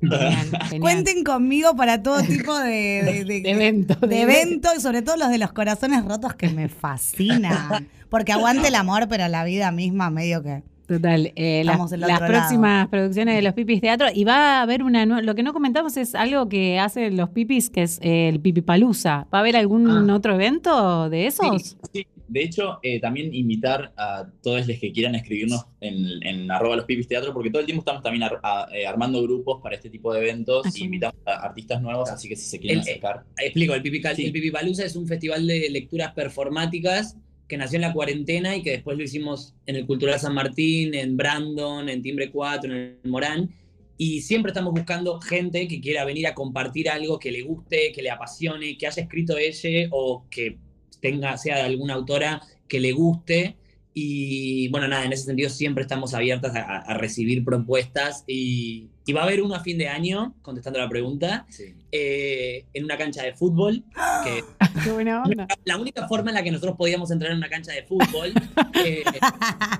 Genial, 0.00 0.50
genial. 0.68 0.80
Cuenten 0.80 1.24
conmigo 1.24 1.74
para 1.76 2.02
todo 2.02 2.22
tipo 2.22 2.56
de, 2.58 3.02
de- 3.04 3.24
de- 3.24 3.40
De 3.40 3.50
evento. 3.50 3.94
de 4.06 4.20
eventos 4.22 4.72
y 4.76 4.80
sobre 4.80 5.02
todo 5.02 5.16
los 5.16 5.28
de 5.30 5.38
los 5.38 5.52
corazones 5.52 6.04
rotos 6.04 6.34
que 6.34 6.48
me 6.50 6.68
fascinan. 6.68 7.88
Porque 8.08 8.32
aguante 8.32 8.68
el 8.68 8.74
amor, 8.76 9.06
pero 9.08 9.26
la 9.28 9.44
vida 9.44 9.70
misma 9.72 10.08
medio 10.10 10.42
que... 10.42 10.62
Total. 10.88 11.32
eh, 11.36 11.62
las 11.64 11.78
las 11.78 11.92
otro 11.92 11.98
lado. 11.98 12.26
próximas 12.26 12.88
producciones 12.88 13.36
de 13.36 13.42
los 13.42 13.54
Pipis 13.54 13.80
Teatro. 13.80 14.06
Y 14.12 14.24
va 14.24 14.58
a 14.58 14.62
haber 14.62 14.82
una. 14.82 15.04
nue- 15.06 15.22
Lo 15.22 15.34
que 15.34 15.42
no 15.42 15.52
comentamos 15.52 15.96
es 15.96 16.14
algo 16.14 16.48
que 16.48 16.78
hacen 16.80 17.16
los 17.16 17.28
Pipis, 17.30 17.70
que 17.70 17.82
es 17.82 17.98
eh, 18.02 18.28
el 18.28 18.40
Pipipalusa. 18.40 19.26
¿Va 19.32 19.38
a 19.38 19.40
haber 19.42 19.56
algún 19.56 20.10
Ah. 20.10 20.14
otro 20.14 20.34
evento 20.34 21.08
de 21.10 21.26
esos? 21.26 21.76
Sí, 21.92 22.06
de 22.26 22.42
hecho, 22.42 22.78
eh, 22.82 23.00
también 23.00 23.34
invitar 23.34 23.92
a 23.96 24.26
todos 24.42 24.66
los 24.66 24.78
que 24.78 24.92
quieran 24.92 25.14
escribirnos 25.14 25.64
en, 25.80 26.22
en 26.26 26.50
arroba 26.50 26.76
los 26.76 26.84
pipis 26.84 27.08
teatro, 27.08 27.32
porque 27.32 27.50
todo 27.50 27.60
el 27.60 27.66
tiempo 27.66 27.80
estamos 27.82 28.02
también 28.02 28.22
ar- 28.24 28.40
a- 28.42 28.66
eh, 28.74 28.86
armando 28.86 29.22
grupos 29.22 29.60
para 29.62 29.76
este 29.76 29.88
tipo 29.88 30.12
de 30.12 30.20
eventos 30.20 30.76
y 30.78 30.84
invitamos 30.84 31.16
a 31.26 31.32
artistas 31.46 31.80
nuevos, 31.80 32.10
así 32.10 32.28
que 32.28 32.36
si 32.36 32.46
se 32.48 32.58
quieren 32.58 32.78
El- 32.78 32.82
acercar. 32.82 33.24
Explico, 33.38 33.72
el 33.74 33.80
Pipi, 33.82 34.02
Sí. 34.14 34.26
el 34.26 34.32
Pipipalusa 34.32 34.84
es 34.84 34.94
un 34.96 35.06
festival 35.06 35.46
de 35.46 35.68
lecturas 35.70 36.12
performáticas 36.12 37.16
que 37.48 37.56
nació 37.56 37.76
en 37.76 37.82
la 37.82 37.92
cuarentena 37.92 38.54
y 38.54 38.62
que 38.62 38.72
después 38.72 38.96
lo 38.96 39.02
hicimos 39.02 39.54
en 39.66 39.76
el 39.76 39.86
Cultural 39.86 40.20
San 40.20 40.34
Martín, 40.34 40.94
en 40.94 41.16
Brandon, 41.16 41.88
en 41.88 42.02
Timbre 42.02 42.30
4, 42.30 42.72
en 42.72 42.78
el 43.02 43.10
Morán. 43.10 43.50
Y 43.96 44.20
siempre 44.20 44.50
estamos 44.50 44.74
buscando 44.74 45.20
gente 45.20 45.66
que 45.66 45.80
quiera 45.80 46.04
venir 46.04 46.26
a 46.26 46.34
compartir 46.34 46.88
algo 46.88 47.18
que 47.18 47.32
le 47.32 47.42
guste, 47.42 47.90
que 47.92 48.02
le 48.02 48.10
apasione, 48.10 48.76
que 48.76 48.86
haya 48.86 49.02
escrito 49.02 49.36
ella 49.36 49.88
o 49.90 50.26
que 50.30 50.58
tenga, 51.00 51.36
sea 51.36 51.56
de 51.56 51.62
alguna 51.62 51.94
autora 51.94 52.42
que 52.68 52.78
le 52.78 52.92
guste. 52.92 53.56
Y 54.00 54.68
bueno, 54.68 54.86
nada, 54.86 55.04
en 55.04 55.12
ese 55.12 55.24
sentido 55.24 55.50
siempre 55.50 55.82
estamos 55.82 56.14
abiertas 56.14 56.54
a, 56.54 56.94
recibir 56.94 57.44
propuestas. 57.44 58.22
Y, 58.28 58.90
y 59.04 59.12
va 59.12 59.22
a 59.22 59.24
haber 59.24 59.42
uno 59.42 59.56
a 59.56 59.60
fin 59.60 59.76
de 59.76 59.88
año, 59.88 60.36
contestando 60.40 60.78
la 60.78 60.88
pregunta, 60.88 61.48
eh, 61.90 62.64
en 62.72 62.84
una 62.84 62.96
cancha 62.96 63.24
de 63.24 63.34
fútbol, 63.34 63.82
que 64.22 64.44
Qué 64.84 64.92
buena 64.92 65.24
onda. 65.24 65.48
la 65.64 65.76
única 65.78 66.06
forma 66.06 66.30
en 66.30 66.36
la 66.36 66.44
que 66.44 66.52
nosotros 66.52 66.76
podíamos 66.76 67.10
entrar 67.10 67.32
en 67.32 67.38
una 67.38 67.48
cancha 67.48 67.72
de 67.72 67.82
fútbol 67.82 68.32
eh, 68.86 69.02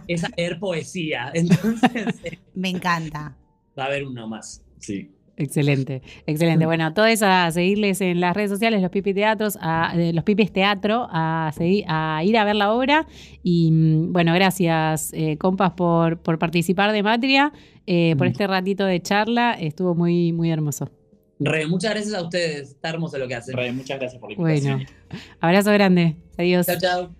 es 0.08 0.24
a 0.24 0.30
leer 0.36 0.58
poesía. 0.58 1.30
Entonces, 1.34 2.16
eh, 2.24 2.40
Me 2.54 2.70
encanta. 2.70 3.36
va 3.78 3.84
a 3.84 3.86
haber 3.86 4.04
uno 4.04 4.26
más. 4.26 4.64
Sí. 4.80 5.12
Excelente, 5.38 6.02
excelente. 6.26 6.66
Bueno, 6.66 6.92
todo 6.92 7.06
eso 7.06 7.26
a 7.26 7.50
seguirles 7.52 8.00
en 8.00 8.20
las 8.20 8.34
redes 8.34 8.50
sociales, 8.50 8.82
los 8.82 8.90
Pipis 8.90 9.14
Teatros, 9.14 9.56
a, 9.60 9.94
los 10.12 10.24
Pipis 10.24 10.52
Teatro, 10.52 11.06
a, 11.10 11.52
seguir, 11.56 11.84
a 11.86 12.22
ir 12.24 12.36
a 12.36 12.44
ver 12.44 12.56
la 12.56 12.72
obra. 12.72 13.06
Y 13.44 13.70
mm, 13.70 14.12
bueno, 14.12 14.34
gracias, 14.34 15.12
eh, 15.12 15.38
compas, 15.38 15.72
por, 15.72 16.18
por 16.18 16.40
participar 16.40 16.90
de 16.90 17.04
Matria, 17.04 17.52
eh, 17.86 18.16
por 18.18 18.26
este 18.26 18.48
ratito 18.48 18.84
de 18.84 19.00
charla. 19.00 19.52
Estuvo 19.52 19.94
muy, 19.94 20.32
muy 20.32 20.50
hermoso. 20.50 20.90
Re, 21.38 21.66
muchas 21.66 21.92
gracias 21.92 22.14
a 22.14 22.22
ustedes. 22.22 22.70
Está 22.70 22.88
hermoso 22.88 23.16
lo 23.16 23.28
que 23.28 23.36
hacen. 23.36 23.56
Re, 23.56 23.70
muchas 23.70 24.00
gracias 24.00 24.20
por 24.20 24.30
la 24.30 24.36
invitación. 24.36 24.78
Bueno, 24.78 25.22
abrazo 25.38 25.70
grande. 25.72 26.16
Adiós. 26.36 26.66
Chao, 26.66 26.78
chao. 26.80 27.17